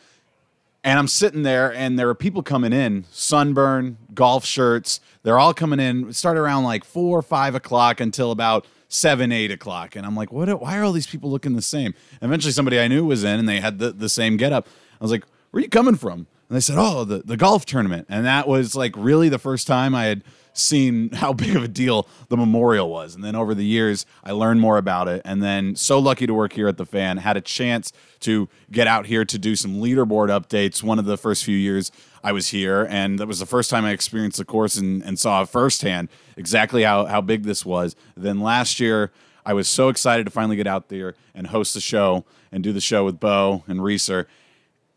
And 0.84 0.98
I'm 0.98 1.08
sitting 1.08 1.44
there, 1.44 1.72
and 1.74 2.00
there 2.00 2.10
are 2.10 2.16
people 2.16 2.42
coming 2.42 2.74
in, 2.74 3.06
sunburn, 3.12 3.98
golf 4.16 4.46
shirts. 4.46 5.00
They're 5.22 5.38
all 5.38 5.54
coming 5.54 5.80
in. 5.80 6.12
Start 6.12 6.38
around 6.38 6.64
like 6.64 6.84
four 6.84 7.20
or 7.20 7.22
five 7.22 7.54
o'clock 7.54 8.00
until 8.00 8.32
about 8.32 8.66
seven, 8.88 9.32
eight 9.32 9.52
o'clock. 9.52 9.96
And 9.96 10.08
I'm 10.08 10.16
like, 10.16 10.32
what? 10.32 10.50
Why 10.60 10.78
are 10.80 10.84
all 10.84 10.92
these 10.92 11.06
people 11.06 11.30
looking 11.30 11.56
the 11.56 11.62
same? 11.62 11.94
Eventually, 12.22 12.52
somebody 12.52 12.80
I 12.80 12.88
knew 12.88 13.06
was 13.06 13.24
in, 13.24 13.40
and 13.40 13.48
they 13.48 13.60
had 13.60 13.78
the, 13.78 13.92
the 13.92 14.10
same 14.10 14.38
getup. 14.38 14.68
I 15.00 15.04
was 15.04 15.12
like, 15.12 15.24
where 15.52 15.60
are 15.60 15.64
you 15.64 15.70
coming 15.70 15.96
from? 15.96 16.26
And 16.52 16.58
they 16.58 16.60
said, 16.60 16.76
oh, 16.78 17.06
the, 17.06 17.20
the 17.20 17.38
golf 17.38 17.66
tournament. 17.66 18.08
And 18.10 18.26
that 18.26 18.46
was 18.46 18.76
like 18.76 18.94
really 18.98 19.30
the 19.30 19.40
first 19.40 19.68
time 19.68 19.96
I 19.96 20.08
had 20.08 20.22
seen 20.52 21.10
how 21.14 21.32
big 21.32 21.56
of 21.56 21.64
a 21.64 21.68
deal 21.70 22.10
the 22.28 22.36
memorial 22.36 22.90
was. 22.90 23.16
And 23.16 23.24
then 23.24 23.38
over 23.38 23.56
the 23.56 23.64
years, 23.64 24.06
I 24.22 24.34
learned 24.34 24.60
more 24.60 24.78
about 24.78 25.08
it. 25.08 25.22
And 25.24 25.42
then 25.42 25.78
so 25.78 25.98
lucky 25.98 26.28
to 26.28 26.34
work 26.34 26.52
here 26.52 26.68
at 26.68 26.76
the 26.76 26.86
fan, 26.86 27.20
had 27.20 27.38
a 27.38 27.42
chance 27.42 27.94
to 28.20 28.50
get 28.70 28.86
out 28.86 29.06
here 29.06 29.24
to 29.24 29.40
do 29.40 29.56
some 29.56 29.76
leaderboard 29.76 30.28
updates 30.28 30.84
one 30.84 31.00
of 31.00 31.06
the 31.06 31.16
first 31.16 31.46
few 31.46 31.56
years 31.56 31.90
I 32.22 32.34
was 32.34 32.50
here. 32.50 32.86
And 32.90 33.18
that 33.20 33.30
was 33.30 33.40
the 33.40 33.46
first 33.46 33.70
time 33.70 33.86
I 33.86 33.92
experienced 33.92 34.38
the 34.38 34.44
course 34.44 34.76
and, 34.76 35.02
and 35.04 35.18
saw 35.18 35.46
firsthand 35.46 36.10
exactly 36.36 36.84
how, 36.84 37.06
how 37.06 37.22
big 37.22 37.44
this 37.44 37.66
was. 37.66 37.96
Then 38.18 38.42
last 38.42 38.78
year, 38.78 39.14
I 39.46 39.54
was 39.54 39.70
so 39.70 39.88
excited 39.88 40.26
to 40.26 40.32
finally 40.32 40.58
get 40.58 40.68
out 40.68 40.90
there 40.90 41.16
and 41.34 41.48
host 41.48 41.76
the 41.76 41.80
show 41.80 42.26
and 42.52 42.62
do 42.62 42.74
the 42.74 42.82
show 42.82 43.06
with 43.06 43.22
Beau 43.22 43.64
and 43.68 43.82
Reeser. 43.82 44.28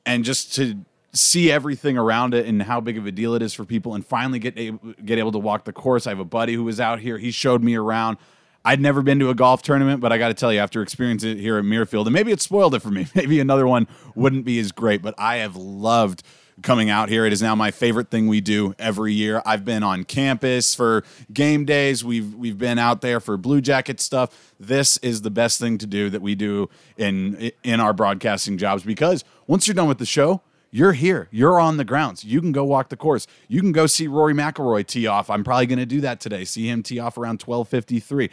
And 0.05 0.25
just 0.25 0.53
to 0.57 0.85
see 1.15 1.51
everything 1.51 1.97
around 1.97 2.35
it 2.35 2.47
and 2.47 2.63
how 2.63 2.81
big 2.81 2.99
of 2.99 3.07
a 3.07 3.13
deal 3.13 3.35
it 3.35 3.43
is 3.43 3.55
for 3.55 3.65
people 3.65 3.95
and 3.95 4.05
finally 4.05 4.39
get 4.39 4.59
able, 4.59 4.95
get 5.05 5.19
able 5.19 5.33
to 5.33 5.39
walk 5.39 5.65
the 5.65 5.73
course. 5.73 6.07
I 6.07 6.11
have 6.11 6.19
a 6.19 6.25
buddy 6.25 6.55
who 6.55 6.65
was 6.65 6.81
out 6.81 7.01
here. 7.01 7.19
He 7.19 7.31
showed 7.31 7.63
me 7.63 7.75
around. 7.77 8.19
I'd 8.65 8.81
never 8.81 9.03
been 9.03 9.19
to 9.21 9.31
a 9.31 9.35
golf 9.35 9.63
tournament, 9.63 10.01
but 10.01 10.11
I 10.11 10.19
got 10.19 10.29
to 10.29 10.35
tell 10.35 10.53
you, 10.53 10.59
after 10.59 10.81
experiencing 10.81 11.33
it 11.33 11.41
here 11.41 11.59
at 11.59 11.65
Muirfield, 11.65 12.07
and 12.07 12.15
maybe 12.15 12.33
it 12.33 12.41
spoiled 12.41 12.75
it 12.75 12.81
for 12.81 12.91
me. 12.91 13.07
Maybe 13.15 13.39
another 13.39 13.67
one 13.67 13.87
wouldn't 14.15 14.47
be 14.47 14.59
as 14.59 14.73
great, 14.73 15.03
but 15.03 15.15
I 15.19 15.37
have 15.37 15.55
loved 15.55 16.23
coming 16.63 16.89
out 16.89 17.09
here. 17.09 17.27
It 17.27 17.33
is 17.33 17.43
now 17.43 17.55
my 17.55 17.71
favorite 17.71 18.11
thing 18.11 18.27
we 18.27 18.41
do 18.41 18.75
every 18.79 19.13
year. 19.13 19.43
I've 19.45 19.65
been 19.65 19.83
on 19.83 20.05
campus 20.05 20.75
for 20.75 21.05
game 21.33 21.65
days. 21.65 22.05
We've 22.05 22.35
we've 22.35 22.57
been 22.59 22.79
out 22.79 23.01
there 23.01 23.21
for 23.21 23.37
Blue 23.37 23.61
Jacket 23.61 24.01
stuff. 24.01 24.55
This 24.59 24.97
is 24.99 25.23
the 25.23 25.31
best 25.31 25.61
thing 25.61 25.79
to 25.79 25.87
do 25.87 26.09
that 26.11 26.23
we 26.23 26.35
do 26.35 26.69
in 26.97 27.51
in 27.63 27.81
our 27.81 27.93
broadcasting 27.93 28.57
jobs 28.57 28.83
because 28.83 29.25
once 29.47 29.67
you're 29.67 29.75
done 29.75 29.89
with 29.89 29.99
the 29.99 30.07
show, 30.07 30.41
you're 30.75 30.93
here. 30.93 31.29
You're 31.31 31.61
on 31.61 31.77
the 31.77 31.85
grounds. 31.85 32.25
You 32.25 32.41
can 32.41 32.51
go 32.51 32.65
walk 32.65 32.89
the 32.89 32.97
course. 32.97 33.29
You 33.47 33.61
can 33.61 33.71
go 33.71 33.87
see 33.87 34.09
Rory 34.09 34.35
McIlroy 34.35 34.85
tee 34.85 35.07
off. 35.07 35.31
I'm 35.31 35.45
probably 35.45 35.67
going 35.67 35.79
to 35.79 35.87
do 35.87 36.01
that 36.01 36.19
today. 36.19 36.45
See 36.45 36.69
him 36.69 36.83
tee 36.83 36.99
off 36.99 37.17
around 37.17 37.39
12:53. 37.39 38.29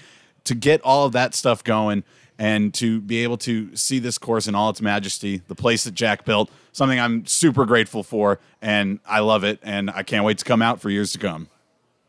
To 0.46 0.56
get 0.56 0.82
all 0.82 1.06
of 1.06 1.12
that 1.12 1.36
stuff 1.36 1.64
going 1.64 2.04
and 2.40 2.74
to 2.74 3.00
be 3.00 3.22
able 3.22 3.38
to 3.38 3.76
see 3.76 4.00
this 4.00 4.18
course 4.18 4.48
in 4.48 4.56
all 4.56 4.72
its 4.72 4.82
majesty, 4.82 5.44
the 5.48 5.54
place 5.54 5.84
that 5.84 5.94
Jack 5.94 6.26
built, 6.26 6.50
something 6.72 7.00
I'm 7.00 7.28
super 7.28 7.64
grateful 7.64 8.02
for, 8.02 8.40
and 8.60 9.00
I 9.06 9.20
love 9.20 9.44
it, 9.44 9.60
and 9.62 9.92
I 9.92 10.02
can't 10.02 10.26
wait 10.26 10.40
to 10.40 10.46
come 10.46 10.64
out 10.64 10.82
for 10.82 10.90
years 10.90 11.12
to 11.12 11.20
come. 11.20 11.48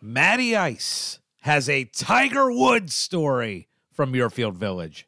Matty 0.00 0.56
Ice 0.56 1.18
has 1.42 1.68
a 1.68 1.84
Tiger 1.84 2.50
Woods 2.50 2.94
story 2.94 3.68
from 3.92 4.10
Muirfield 4.14 4.54
Village. 4.54 5.06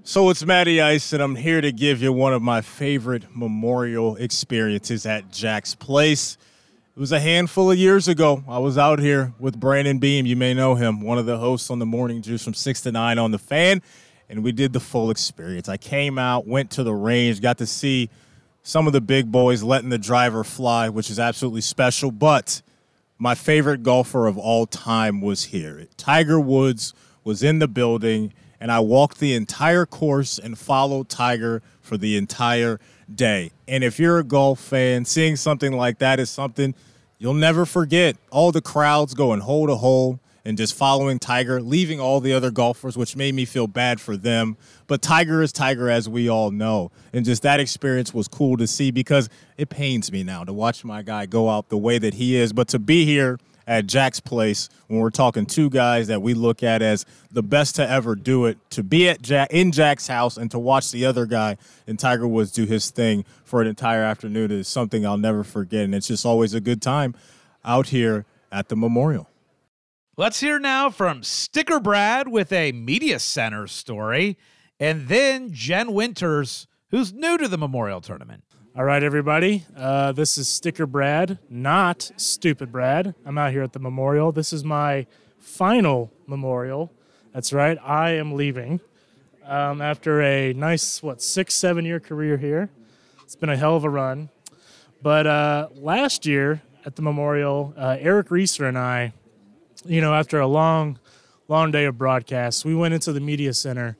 So 0.00 0.30
it's 0.30 0.44
Matty 0.44 0.80
Ice, 0.80 1.12
and 1.12 1.22
I'm 1.22 1.36
here 1.36 1.60
to 1.60 1.70
give 1.70 2.02
you 2.02 2.14
one 2.14 2.32
of 2.32 2.40
my 2.40 2.62
favorite 2.62 3.24
memorial 3.36 4.16
experiences 4.16 5.04
at 5.04 5.30
Jack's 5.30 5.74
Place. 5.74 6.38
It 6.96 6.98
was 6.98 7.12
a 7.12 7.20
handful 7.20 7.70
of 7.70 7.76
years 7.76 8.08
ago. 8.08 8.42
I 8.48 8.58
was 8.58 8.78
out 8.78 8.98
here 9.00 9.34
with 9.38 9.60
Brandon 9.60 9.98
Beam. 9.98 10.24
You 10.24 10.34
may 10.34 10.54
know 10.54 10.74
him, 10.74 11.02
one 11.02 11.18
of 11.18 11.26
the 11.26 11.36
hosts 11.36 11.70
on 11.70 11.78
the 11.78 11.86
Morning 11.86 12.22
Juice 12.22 12.42
from 12.42 12.54
6 12.54 12.80
to 12.80 12.90
9 12.90 13.18
on 13.18 13.32
the 13.32 13.38
fan. 13.38 13.82
And 14.30 14.42
we 14.42 14.50
did 14.50 14.72
the 14.72 14.80
full 14.80 15.10
experience. 15.10 15.68
I 15.68 15.76
came 15.76 16.18
out, 16.18 16.46
went 16.46 16.70
to 16.72 16.82
the 16.82 16.94
range, 16.94 17.42
got 17.42 17.58
to 17.58 17.66
see 17.66 18.08
some 18.62 18.86
of 18.86 18.94
the 18.94 19.00
big 19.02 19.30
boys 19.30 19.62
letting 19.62 19.90
the 19.90 19.98
driver 19.98 20.42
fly, 20.42 20.88
which 20.88 21.10
is 21.10 21.20
absolutely 21.20 21.60
special. 21.60 22.10
But 22.10 22.62
my 23.18 23.34
favorite 23.34 23.82
golfer 23.82 24.26
of 24.26 24.38
all 24.38 24.64
time 24.64 25.20
was 25.20 25.44
here. 25.44 25.86
Tiger 25.98 26.40
Woods 26.40 26.94
was 27.24 27.42
in 27.42 27.58
the 27.58 27.68
building 27.68 28.32
and 28.62 28.70
I 28.70 28.78
walked 28.78 29.18
the 29.18 29.34
entire 29.34 29.84
course 29.84 30.38
and 30.38 30.56
followed 30.56 31.08
Tiger 31.08 31.62
for 31.80 31.96
the 31.96 32.16
entire 32.16 32.78
day. 33.12 33.50
And 33.66 33.82
if 33.82 33.98
you're 33.98 34.20
a 34.20 34.24
golf 34.24 34.60
fan, 34.60 35.04
seeing 35.04 35.34
something 35.34 35.72
like 35.72 35.98
that 35.98 36.20
is 36.20 36.30
something 36.30 36.76
you'll 37.18 37.34
never 37.34 37.66
forget. 37.66 38.16
All 38.30 38.52
the 38.52 38.60
crowds 38.60 39.14
going 39.14 39.40
hole 39.40 39.66
to 39.66 39.74
hole 39.74 40.20
and 40.44 40.56
just 40.56 40.76
following 40.76 41.18
Tiger, 41.18 41.60
leaving 41.60 41.98
all 41.98 42.20
the 42.20 42.32
other 42.32 42.52
golfers, 42.52 42.96
which 42.96 43.16
made 43.16 43.34
me 43.34 43.46
feel 43.46 43.66
bad 43.66 44.00
for 44.00 44.16
them. 44.16 44.56
But 44.86 45.02
Tiger 45.02 45.42
is 45.42 45.52
Tiger, 45.52 45.90
as 45.90 46.08
we 46.08 46.28
all 46.28 46.52
know. 46.52 46.92
And 47.12 47.24
just 47.24 47.42
that 47.42 47.58
experience 47.58 48.14
was 48.14 48.28
cool 48.28 48.56
to 48.58 48.68
see 48.68 48.92
because 48.92 49.28
it 49.58 49.70
pains 49.70 50.12
me 50.12 50.22
now 50.22 50.44
to 50.44 50.52
watch 50.52 50.84
my 50.84 51.02
guy 51.02 51.26
go 51.26 51.50
out 51.50 51.68
the 51.68 51.78
way 51.78 51.98
that 51.98 52.14
he 52.14 52.36
is. 52.36 52.52
But 52.52 52.68
to 52.68 52.78
be 52.78 53.06
here 53.06 53.40
at 53.66 53.86
Jack's 53.86 54.20
place 54.20 54.68
when 54.88 55.00
we're 55.00 55.10
talking 55.10 55.46
two 55.46 55.70
guys 55.70 56.08
that 56.08 56.22
we 56.22 56.34
look 56.34 56.62
at 56.62 56.82
as 56.82 57.06
the 57.30 57.42
best 57.42 57.76
to 57.76 57.88
ever 57.88 58.14
do 58.14 58.46
it, 58.46 58.58
to 58.70 58.82
be 58.82 59.08
at 59.08 59.22
Jack 59.22 59.50
in 59.52 59.72
Jack's 59.72 60.06
house 60.06 60.36
and 60.36 60.50
to 60.50 60.58
watch 60.58 60.90
the 60.90 61.04
other 61.06 61.26
guy 61.26 61.56
and 61.86 61.98
Tiger 61.98 62.26
Woods 62.26 62.52
do 62.52 62.64
his 62.64 62.90
thing 62.90 63.24
for 63.44 63.60
an 63.60 63.68
entire 63.68 64.02
afternoon 64.02 64.50
is 64.50 64.68
something 64.68 65.06
I'll 65.06 65.16
never 65.16 65.44
forget. 65.44 65.84
And 65.84 65.94
it's 65.94 66.08
just 66.08 66.26
always 66.26 66.54
a 66.54 66.60
good 66.60 66.82
time 66.82 67.14
out 67.64 67.88
here 67.88 68.24
at 68.50 68.68
the 68.68 68.76
memorial. 68.76 69.28
Let's 70.16 70.40
hear 70.40 70.58
now 70.58 70.90
from 70.90 71.22
Sticker 71.22 71.80
Brad 71.80 72.28
with 72.28 72.52
a 72.52 72.72
media 72.72 73.18
center 73.18 73.66
story, 73.66 74.36
and 74.78 75.08
then 75.08 75.52
Jen 75.52 75.94
Winters, 75.94 76.66
who's 76.90 77.14
new 77.14 77.38
to 77.38 77.48
the 77.48 77.56
Memorial 77.56 78.02
Tournament. 78.02 78.44
All 78.74 78.84
right, 78.84 79.02
everybody. 79.02 79.64
Uh, 79.76 80.12
this 80.12 80.38
is 80.38 80.48
Sticker 80.48 80.86
Brad, 80.86 81.38
not 81.50 82.10
Stupid 82.16 82.72
Brad. 82.72 83.14
I'm 83.26 83.36
out 83.36 83.52
here 83.52 83.62
at 83.62 83.72
the 83.72 83.78
memorial. 83.78 84.32
This 84.32 84.52
is 84.52 84.64
my 84.64 85.06
final 85.38 86.10
memorial. 86.26 86.90
That's 87.34 87.52
right. 87.52 87.78
I 87.84 88.12
am 88.12 88.32
leaving 88.32 88.80
um, 89.44 89.82
after 89.82 90.22
a 90.22 90.52
nice, 90.54 91.02
what, 91.02 91.20
six, 91.20 91.54
seven 91.54 91.84
year 91.84 92.00
career 92.00 92.36
here. 92.38 92.70
It's 93.22 93.36
been 93.36 93.50
a 93.50 93.56
hell 93.56 93.76
of 93.76 93.84
a 93.84 93.90
run. 93.90 94.30
But 95.02 95.26
uh, 95.26 95.68
last 95.74 96.24
year 96.24 96.62
at 96.86 96.96
the 96.96 97.02
memorial, 97.02 97.74
uh, 97.76 97.96
Eric 98.00 98.30
Reeser 98.30 98.66
and 98.66 98.78
I 98.78 99.12
you 99.84 100.00
know, 100.00 100.14
after 100.14 100.40
a 100.40 100.46
long, 100.46 100.98
long 101.48 101.70
day 101.70 101.84
of 101.84 101.98
broadcasts, 101.98 102.64
we 102.64 102.74
went 102.74 102.94
into 102.94 103.12
the 103.12 103.20
media 103.20 103.52
center, 103.52 103.96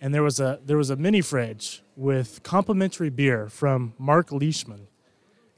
and 0.00 0.14
there 0.14 0.22
was 0.22 0.40
a 0.40 0.60
there 0.64 0.76
was 0.76 0.90
a 0.90 0.96
mini 0.96 1.20
fridge 1.20 1.82
with 1.96 2.42
complimentary 2.42 3.10
beer 3.10 3.48
from 3.48 3.94
Mark 3.98 4.32
Leishman, 4.32 4.86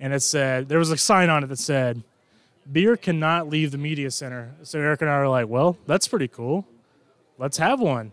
and 0.00 0.12
it 0.12 0.20
said 0.20 0.68
there 0.68 0.78
was 0.78 0.90
a 0.90 0.96
sign 0.96 1.30
on 1.30 1.44
it 1.44 1.46
that 1.48 1.58
said, 1.58 2.02
"Beer 2.70 2.96
cannot 2.96 3.48
leave 3.48 3.70
the 3.70 3.78
media 3.78 4.10
center." 4.10 4.54
So 4.62 4.78
Eric 4.78 5.02
and 5.02 5.10
I 5.10 5.18
were 5.18 5.28
like, 5.28 5.48
"Well, 5.48 5.78
that's 5.86 6.08
pretty 6.08 6.28
cool. 6.28 6.66
Let's 7.38 7.58
have 7.58 7.80
one." 7.80 8.12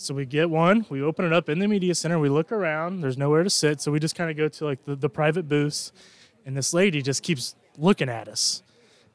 So 0.00 0.14
we 0.14 0.26
get 0.26 0.48
one, 0.48 0.86
we 0.90 1.02
open 1.02 1.24
it 1.24 1.32
up 1.32 1.48
in 1.48 1.58
the 1.58 1.66
media 1.66 1.92
center, 1.92 2.20
we 2.20 2.28
look 2.28 2.52
around, 2.52 3.00
there's 3.00 3.18
nowhere 3.18 3.42
to 3.42 3.50
sit, 3.50 3.80
so 3.80 3.90
we 3.90 3.98
just 3.98 4.14
kind 4.14 4.30
of 4.30 4.36
go 4.36 4.46
to 4.46 4.64
like 4.64 4.84
the, 4.84 4.94
the 4.94 5.08
private 5.08 5.48
booths, 5.48 5.90
and 6.46 6.56
this 6.56 6.72
lady 6.72 7.02
just 7.02 7.24
keeps 7.24 7.56
looking 7.76 8.08
at 8.08 8.28
us. 8.28 8.62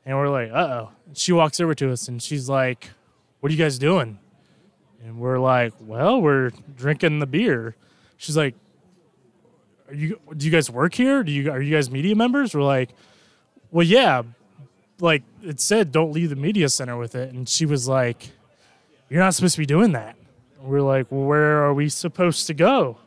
And 0.06 0.17
we're 0.17 0.28
like, 0.28 0.52
uh 0.52 0.58
oh. 0.58 0.89
She 1.13 1.32
walks 1.32 1.62
over 1.62 1.73
to 1.76 1.89
us 1.91 2.10
and 2.10 2.21
she's 2.21 2.49
like, 2.49 2.89
What 3.39 3.49
are 3.49 3.56
you 3.56 3.63
guys 3.63 3.78
doing? 3.78 4.19
And 5.06 5.18
we're 5.18 5.39
like, 5.39 5.74
Well, 5.80 6.22
we're 6.22 6.52
drinking 6.76 7.20
the 7.20 7.26
beer. 7.26 7.76
She's 8.18 8.38
like, 8.38 8.56
Are 9.88 9.94
you 9.94 10.20
do 10.36 10.46
you 10.46 10.52
guys 10.52 10.70
work 10.70 10.94
here? 10.94 11.24
Do 11.24 11.32
you 11.32 11.52
are 11.52 11.62
you 11.62 11.76
guys 11.76 11.92
media 11.92 12.16
members? 12.16 12.56
We're 12.56 12.63
like, 12.63 12.92
Well, 13.72 13.86
yeah. 13.86 14.24
Like 15.00 15.24
it 15.42 15.60
said, 15.60 15.92
don't 15.92 16.12
leave 16.13 16.30
the 16.30 16.36
media 16.36 16.70
center 16.70 16.98
with 16.98 17.16
it. 17.16 17.34
And 17.34 17.48
she 17.48 17.66
was 17.66 17.88
like, 17.88 18.30
You're 19.10 19.20
not 19.20 19.34
supposed 19.36 19.56
to 19.56 19.62
be 19.62 19.66
doing 19.66 19.92
that. 19.94 20.16
And 20.60 20.68
we're 20.68 20.82
like, 20.82 21.12
Well, 21.12 21.26
where 21.26 21.63
are 21.63 21.74
we 21.74 21.89
supposed 21.89 22.48
to 22.48 22.54
go? 22.54 22.98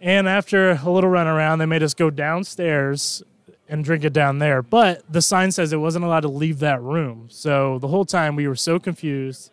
And 0.00 0.28
after 0.28 0.70
a 0.70 0.90
little 0.90 1.10
run 1.10 1.26
around, 1.26 1.58
they 1.58 1.66
made 1.66 1.82
us 1.82 1.94
go 1.94 2.10
downstairs 2.10 3.22
and 3.68 3.84
drink 3.84 4.04
it 4.04 4.12
down 4.12 4.38
there. 4.38 4.62
But 4.62 5.02
the 5.12 5.20
sign 5.20 5.50
says 5.52 5.72
it 5.72 5.78
wasn't 5.78 6.04
allowed 6.04 6.20
to 6.20 6.28
leave 6.28 6.60
that 6.60 6.80
room. 6.80 7.26
So 7.30 7.78
the 7.80 7.88
whole 7.88 8.04
time 8.04 8.36
we 8.36 8.48
were 8.48 8.56
so 8.56 8.78
confused. 8.78 9.50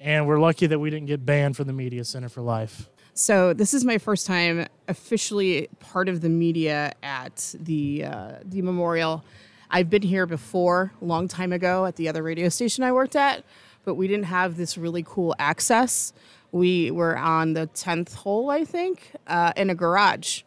And 0.00 0.28
we're 0.28 0.38
lucky 0.38 0.66
that 0.66 0.78
we 0.78 0.90
didn't 0.90 1.06
get 1.06 1.26
banned 1.26 1.56
from 1.56 1.66
the 1.66 1.72
Media 1.72 2.04
Center 2.04 2.28
for 2.28 2.40
life. 2.40 2.88
So 3.14 3.52
this 3.52 3.74
is 3.74 3.84
my 3.84 3.98
first 3.98 4.26
time 4.26 4.66
officially 4.86 5.68
part 5.80 6.08
of 6.08 6.20
the 6.20 6.28
media 6.28 6.92
at 7.02 7.52
the 7.58 8.04
uh, 8.04 8.32
the 8.44 8.62
memorial. 8.62 9.24
I've 9.70 9.90
been 9.90 10.02
here 10.02 10.24
before, 10.24 10.92
a 11.02 11.04
long 11.04 11.26
time 11.26 11.52
ago, 11.52 11.84
at 11.84 11.96
the 11.96 12.08
other 12.08 12.22
radio 12.22 12.48
station 12.48 12.84
I 12.84 12.92
worked 12.92 13.16
at, 13.16 13.44
but 13.84 13.96
we 13.96 14.06
didn't 14.06 14.26
have 14.26 14.56
this 14.56 14.78
really 14.78 15.04
cool 15.06 15.34
access. 15.38 16.12
We 16.52 16.92
were 16.92 17.18
on 17.18 17.54
the 17.54 17.66
tenth 17.66 18.14
hole, 18.14 18.50
I 18.50 18.64
think, 18.64 19.12
uh, 19.26 19.52
in 19.56 19.68
a 19.68 19.74
garage 19.74 20.42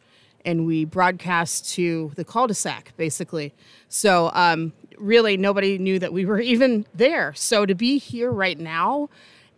and 0.45 0.65
we 0.65 0.85
broadcast 0.85 1.69
to 1.73 2.11
the 2.15 2.25
cul-de-sac 2.25 2.93
basically 2.97 3.53
so 3.89 4.31
um, 4.33 4.73
really 4.97 5.37
nobody 5.37 5.77
knew 5.77 5.99
that 5.99 6.11
we 6.11 6.25
were 6.25 6.39
even 6.53 6.85
there 6.93 7.33
so 7.33 7.65
to 7.65 7.75
be 7.75 7.97
here 7.97 8.31
right 8.31 8.59
now 8.59 9.09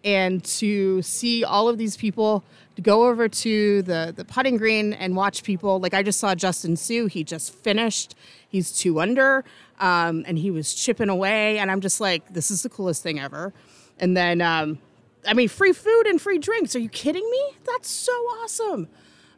and 0.03 0.43
to 0.43 1.01
see 1.01 1.43
all 1.43 1.69
of 1.69 1.77
these 1.77 1.95
people 1.95 2.43
go 2.81 3.07
over 3.07 3.29
to 3.29 3.81
the 3.83 4.13
the 4.15 4.25
putting 4.25 4.57
green 4.57 4.93
and 4.93 5.15
watch 5.15 5.43
people. 5.43 5.79
Like 5.79 5.93
i 5.93 6.03
just 6.03 6.19
saw 6.19 6.35
justin 6.35 6.75
Suh, 6.75 7.05
he 7.07 7.23
just 7.23 7.53
finished. 7.53 8.15
He's 8.47 8.71
two 8.71 8.99
under 8.99 9.43
um, 9.79 10.23
and 10.27 10.37
he 10.37 10.51
was 10.51 10.73
chipping 10.73 11.09
away. 11.09 11.59
And 11.59 11.71
i'm 11.71 11.81
just 11.81 12.01
like 12.01 12.33
this 12.33 12.51
is 12.51 12.63
the 12.63 12.69
coolest 12.69 13.03
thing 13.03 13.19
ever. 13.19 13.53
And 13.99 14.17
then 14.17 14.41
um, 14.41 14.79
i 15.27 15.33
mean 15.33 15.49
free 15.49 15.73
food 15.73 16.07
and 16.07 16.21
free 16.21 16.39
drinks. 16.39 16.75
Are 16.75 16.79
you 16.79 16.89
kidding 16.89 17.29
me? 17.29 17.51
That's 17.65 17.89
so 17.89 18.11
awesome. 18.11 18.87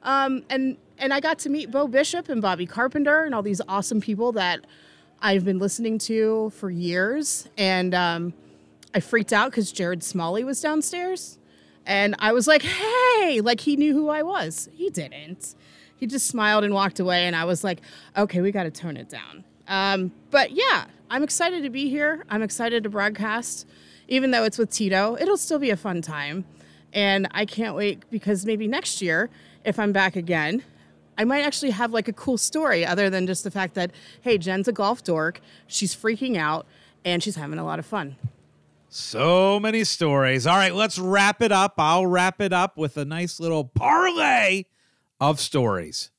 Um, 0.03 0.43
and 0.49 0.77
and 0.97 1.13
I 1.13 1.19
got 1.19 1.39
to 1.39 1.49
meet 1.49 1.71
Beau 1.71 1.87
Bishop 1.87 2.29
and 2.29 2.41
Bobby 2.41 2.65
Carpenter 2.65 3.23
and 3.23 3.35
all 3.35 3.41
these 3.41 3.61
awesome 3.67 3.99
people 3.99 4.31
that 4.33 4.61
I've 5.21 5.43
been 5.43 5.59
listening 5.59 5.97
to 5.99 6.51
for 6.51 6.69
years. 6.69 7.49
And 7.57 7.93
um, 7.93 8.33
I 8.95 9.01
freaked 9.01 9.33
out 9.33 9.51
because 9.51 9.73
Jared 9.73 10.03
Smalley 10.03 10.45
was 10.45 10.61
downstairs. 10.61 11.37
And 11.85 12.15
I 12.17 12.31
was 12.31 12.47
like, 12.47 12.61
hey, 12.61 13.41
like 13.41 13.59
he 13.59 13.75
knew 13.75 13.93
who 13.93 14.07
I 14.07 14.23
was. 14.23 14.69
He 14.73 14.89
didn't. 14.89 15.53
He 15.97 16.07
just 16.07 16.27
smiled 16.27 16.63
and 16.63 16.73
walked 16.73 17.01
away. 17.01 17.27
And 17.27 17.35
I 17.35 17.43
was 17.43 17.61
like, 17.61 17.81
okay, 18.15 18.39
we 18.39 18.53
got 18.53 18.63
to 18.63 18.71
tone 18.71 18.95
it 18.95 19.09
down. 19.09 19.43
Um, 19.67 20.13
but 20.31 20.51
yeah, 20.51 20.85
I'm 21.09 21.23
excited 21.23 21.63
to 21.63 21.69
be 21.69 21.89
here. 21.89 22.23
I'm 22.29 22.41
excited 22.41 22.83
to 22.83 22.89
broadcast. 22.89 23.67
Even 24.07 24.31
though 24.31 24.45
it's 24.45 24.57
with 24.57 24.71
Tito, 24.71 25.17
it'll 25.19 25.37
still 25.37 25.59
be 25.59 25.71
a 25.71 25.77
fun 25.77 26.01
time. 26.01 26.45
And 26.93 27.27
I 27.31 27.45
can't 27.45 27.75
wait 27.75 28.09
because 28.09 28.45
maybe 28.45 28.65
next 28.65 29.01
year, 29.01 29.29
if 29.65 29.77
I'm 29.77 29.91
back 29.91 30.15
again, 30.15 30.63
I 31.17 31.25
might 31.25 31.41
actually 31.41 31.71
have 31.71 31.91
like 31.91 32.07
a 32.07 32.13
cool 32.13 32.37
story 32.37 32.85
other 32.85 33.09
than 33.09 33.27
just 33.27 33.43
the 33.43 33.51
fact 33.51 33.73
that, 33.73 33.91
hey, 34.21 34.37
Jen's 34.37 34.69
a 34.69 34.71
golf 34.71 35.03
dork, 35.03 35.41
she's 35.67 35.93
freaking 35.93 36.37
out, 36.37 36.65
and 37.03 37.21
she's 37.21 37.35
having 37.35 37.59
a 37.59 37.65
lot 37.65 37.79
of 37.79 37.85
fun. 37.85 38.15
So 38.95 39.59
many 39.59 39.83
stories. 39.83 40.47
All 40.47 40.55
right, 40.55 40.73
let's 40.73 40.97
wrap 40.97 41.41
it 41.41 41.51
up. 41.51 41.73
I'll 41.77 42.07
wrap 42.07 42.39
it 42.39 42.53
up 42.53 42.77
with 42.77 42.95
a 42.95 43.03
nice 43.03 43.41
little 43.41 43.65
parlay 43.65 44.63
of 45.19 45.41
stories. 45.41 46.11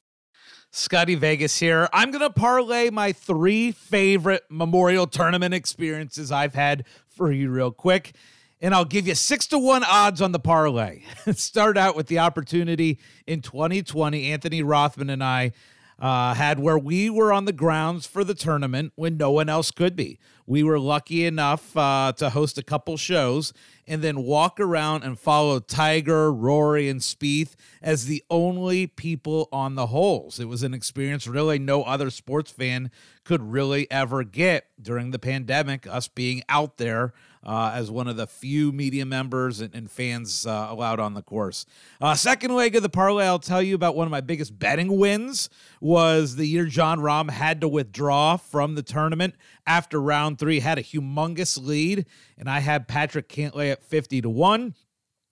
Scotty 0.72 1.14
Vegas 1.14 1.58
here. 1.58 1.88
I'm 1.94 2.10
going 2.10 2.20
to 2.20 2.28
parlay 2.28 2.90
my 2.90 3.12
three 3.12 3.72
favorite 3.72 4.42
Memorial 4.50 5.06
Tournament 5.06 5.54
experiences 5.54 6.30
I've 6.30 6.54
had 6.54 6.84
for 7.08 7.32
you, 7.32 7.48
real 7.48 7.72
quick 7.72 8.12
and 8.60 8.74
I'll 8.74 8.84
give 8.84 9.06
you 9.06 9.14
six 9.14 9.46
to 9.48 9.58
one 9.58 9.84
odds 9.84 10.22
on 10.22 10.32
the 10.32 10.38
parlay. 10.38 11.02
Start 11.34 11.76
out 11.76 11.94
with 11.94 12.06
the 12.06 12.18
opportunity 12.18 12.98
in 13.26 13.42
2020. 13.42 14.32
Anthony 14.32 14.62
Rothman 14.62 15.10
and 15.10 15.22
I 15.22 15.52
uh, 15.98 16.34
had 16.34 16.58
where 16.60 16.78
we 16.78 17.08
were 17.08 17.32
on 17.32 17.46
the 17.46 17.52
grounds 17.52 18.06
for 18.06 18.22
the 18.22 18.34
tournament 18.34 18.92
when 18.96 19.16
no 19.16 19.30
one 19.30 19.48
else 19.48 19.70
could 19.70 19.96
be. 19.96 20.18
We 20.46 20.62
were 20.62 20.78
lucky 20.78 21.24
enough 21.24 21.76
uh, 21.76 22.12
to 22.18 22.30
host 22.30 22.56
a 22.58 22.62
couple 22.62 22.96
shows 22.96 23.52
and 23.86 24.02
then 24.02 24.22
walk 24.22 24.60
around 24.60 25.02
and 25.02 25.18
follow 25.18 25.58
Tiger, 25.58 26.32
Rory, 26.32 26.88
and 26.88 27.00
Spieth 27.00 27.54
as 27.82 28.06
the 28.06 28.22
only 28.30 28.86
people 28.86 29.48
on 29.50 29.74
the 29.74 29.88
holes. 29.88 30.38
It 30.38 30.44
was 30.46 30.62
an 30.62 30.74
experience 30.74 31.26
really 31.26 31.58
no 31.58 31.82
other 31.82 32.10
sports 32.10 32.50
fan 32.52 32.90
could 33.24 33.42
really 33.42 33.90
ever 33.90 34.22
get 34.22 34.66
during 34.80 35.10
the 35.10 35.18
pandemic, 35.18 35.86
us 35.86 36.06
being 36.06 36.42
out 36.48 36.76
there 36.76 37.12
uh, 37.46 37.70
as 37.72 37.90
one 37.90 38.08
of 38.08 38.16
the 38.16 38.26
few 38.26 38.72
media 38.72 39.06
members 39.06 39.60
and, 39.60 39.72
and 39.74 39.88
fans 39.90 40.46
uh, 40.46 40.66
allowed 40.68 40.98
on 40.98 41.14
the 41.14 41.22
course. 41.22 41.64
Uh, 42.00 42.14
second 42.14 42.54
leg 42.54 42.74
of 42.74 42.82
the 42.82 42.88
parlay, 42.88 43.24
I'll 43.24 43.38
tell 43.38 43.62
you 43.62 43.76
about 43.76 43.94
one 43.94 44.06
of 44.06 44.10
my 44.10 44.20
biggest 44.20 44.58
betting 44.58 44.98
wins 44.98 45.48
was 45.80 46.36
the 46.36 46.46
year 46.46 46.66
Jon 46.66 46.98
Rahm 46.98 47.30
had 47.30 47.60
to 47.60 47.68
withdraw 47.68 48.36
from 48.36 48.74
the 48.74 48.82
tournament 48.82 49.36
after 49.64 50.02
round 50.02 50.40
three, 50.40 50.58
had 50.58 50.78
a 50.78 50.82
humongous 50.82 51.64
lead, 51.64 52.06
and 52.36 52.50
I 52.50 52.58
had 52.58 52.88
Patrick 52.88 53.28
Cantlay 53.28 53.70
at 53.70 53.82
50 53.84 54.22
to 54.22 54.28
1. 54.28 54.74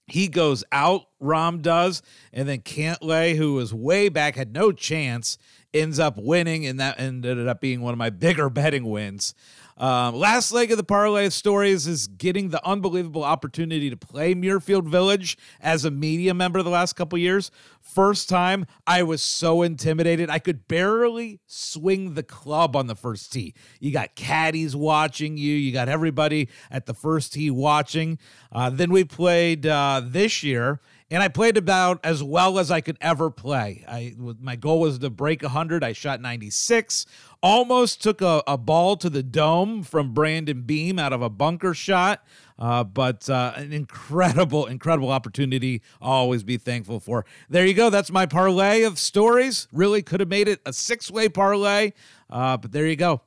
He 0.07 0.29
goes 0.29 0.63
out, 0.71 1.07
Rahm 1.21 1.63
does, 1.63 2.03
and 2.33 2.47
then 2.47 2.61
Cantlay, 2.61 3.37
who 3.37 3.55
was 3.55 3.75
way 3.75 4.09
back, 4.09 4.37
had 4.37 4.53
no 4.53 4.71
chance 4.71 5.37
ends 5.75 5.99
up 5.99 6.17
winning, 6.17 6.65
and 6.65 6.79
that 6.79 7.01
ended 7.01 7.49
up 7.49 7.61
being 7.61 7.81
one 7.81 7.93
of 7.93 7.99
my 7.99 8.11
bigger 8.11 8.49
betting 8.51 8.85
wins. 8.85 9.35
Um, 9.77 10.15
last 10.15 10.53
leg 10.53 10.71
of 10.71 10.77
the 10.77 10.85
parlay 10.85 11.29
stories 11.31 11.87
is 11.89 12.07
getting 12.07 12.51
the 12.51 12.65
unbelievable 12.65 13.25
opportunity 13.25 13.91
to 13.91 13.97
play 13.97 14.35
Muirfield 14.35 14.87
Village 14.87 15.37
as 15.61 15.85
a 15.85 15.91
media 15.91 16.33
member 16.33 16.63
the 16.63 16.71
last 16.71 16.93
couple 16.93 17.19
years. 17.19 17.51
First 17.81 18.29
time, 18.29 18.67
I 18.87 19.03
was 19.03 19.21
so 19.21 19.63
intimidated. 19.63 20.31
I 20.31 20.39
could 20.39 20.69
barely 20.69 21.41
swing 21.47 22.15
the 22.15 22.23
club 22.23 22.77
on 22.77 22.87
the 22.87 22.95
first 22.95 23.33
tee. 23.33 23.55
You 23.81 23.93
got 23.93 24.15
caddies 24.15 24.77
watching 24.77 25.37
you, 25.37 25.55
you 25.55 25.73
got 25.73 25.89
everybody 25.89 26.49
at 26.71 26.87
the 26.87 26.95
first 26.95 27.33
tee 27.33 27.51
watching. 27.51 28.19
Uh, 28.53 28.71
then 28.71 28.93
we 28.93 29.03
played 29.03 29.67
uh, 29.67 30.03
this 30.05 30.45
year 30.45 30.81
and 31.15 31.23
I 31.23 31.29
played 31.29 31.57
about 31.57 32.01
as 32.03 32.25
well 32.25 32.59
as 32.59 32.73
I 32.73 32.81
could 32.81 32.99
ever 33.01 33.31
play. 33.31 33.85
I 33.87 34.17
my 34.41 34.57
goal 34.57 34.81
was 34.81 34.99
to 34.99 35.11
break 35.11 35.43
100. 35.43 35.85
I 35.85 35.93
shot 35.93 36.21
96. 36.21 37.07
Almost 37.41 38.03
took 38.03 38.21
a, 38.21 38.43
a 38.49 38.59
ball 38.59 38.97
to 38.97 39.09
the 39.09 39.23
dome 39.23 39.85
from 39.85 40.13
Brandon 40.13 40.63
Beam 40.63 40.99
out 40.99 41.13
of 41.13 41.23
a 41.23 41.31
bunker 41.31 41.73
shot. 41.73 42.25
Uh, 42.59 42.83
but 42.83 43.31
uh, 43.31 43.53
an 43.55 43.73
incredible, 43.73 44.67
incredible 44.67 45.13
opportunity. 45.13 45.83
I'll 46.03 46.11
always 46.11 46.43
be 46.43 46.57
thankful 46.57 46.99
for. 46.99 47.25
There 47.49 47.65
you 47.65 47.75
go. 47.75 47.91
That's 47.91 48.11
my 48.11 48.27
parlay 48.27 48.83
of 48.83 48.99
stories. 48.99 49.69
Really 49.73 50.03
could 50.03 50.19
have 50.19 50.29
made 50.29 50.49
it 50.49 50.61
a 50.67 50.73
six 50.73 51.13
way 51.13 51.29
parlay, 51.29 51.93
uh, 52.29 52.57
but 52.57 52.73
there 52.73 52.89
you 52.89 52.97
go. 52.97 53.21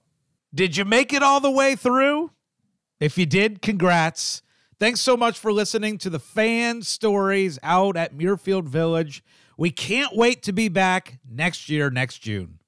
Did 0.54 0.76
you 0.76 0.84
make 0.84 1.14
it 1.14 1.24
all 1.24 1.40
the 1.40 1.52
way 1.52 1.78
through? 1.78 2.32
If 3.00 3.18
you 3.18 3.26
did, 3.26 3.62
congrats. 3.62 4.42
Thanks 4.80 5.02
so 5.02 5.18
much 5.18 5.40
for 5.40 5.52
listening 5.52 5.98
to 6.00 6.10
the 6.12 6.20
fan 6.20 6.84
stories 6.84 7.58
out 7.64 7.98
at 7.98 8.16
Muirfield 8.16 8.66
Village. 8.66 9.24
We 9.58 9.72
can't 9.72 10.16
wait 10.16 10.44
to 10.44 10.54
be 10.54 10.70
back 10.70 11.18
next 11.28 11.68
year, 11.68 11.90
next 11.90 12.20
June. 12.20 12.60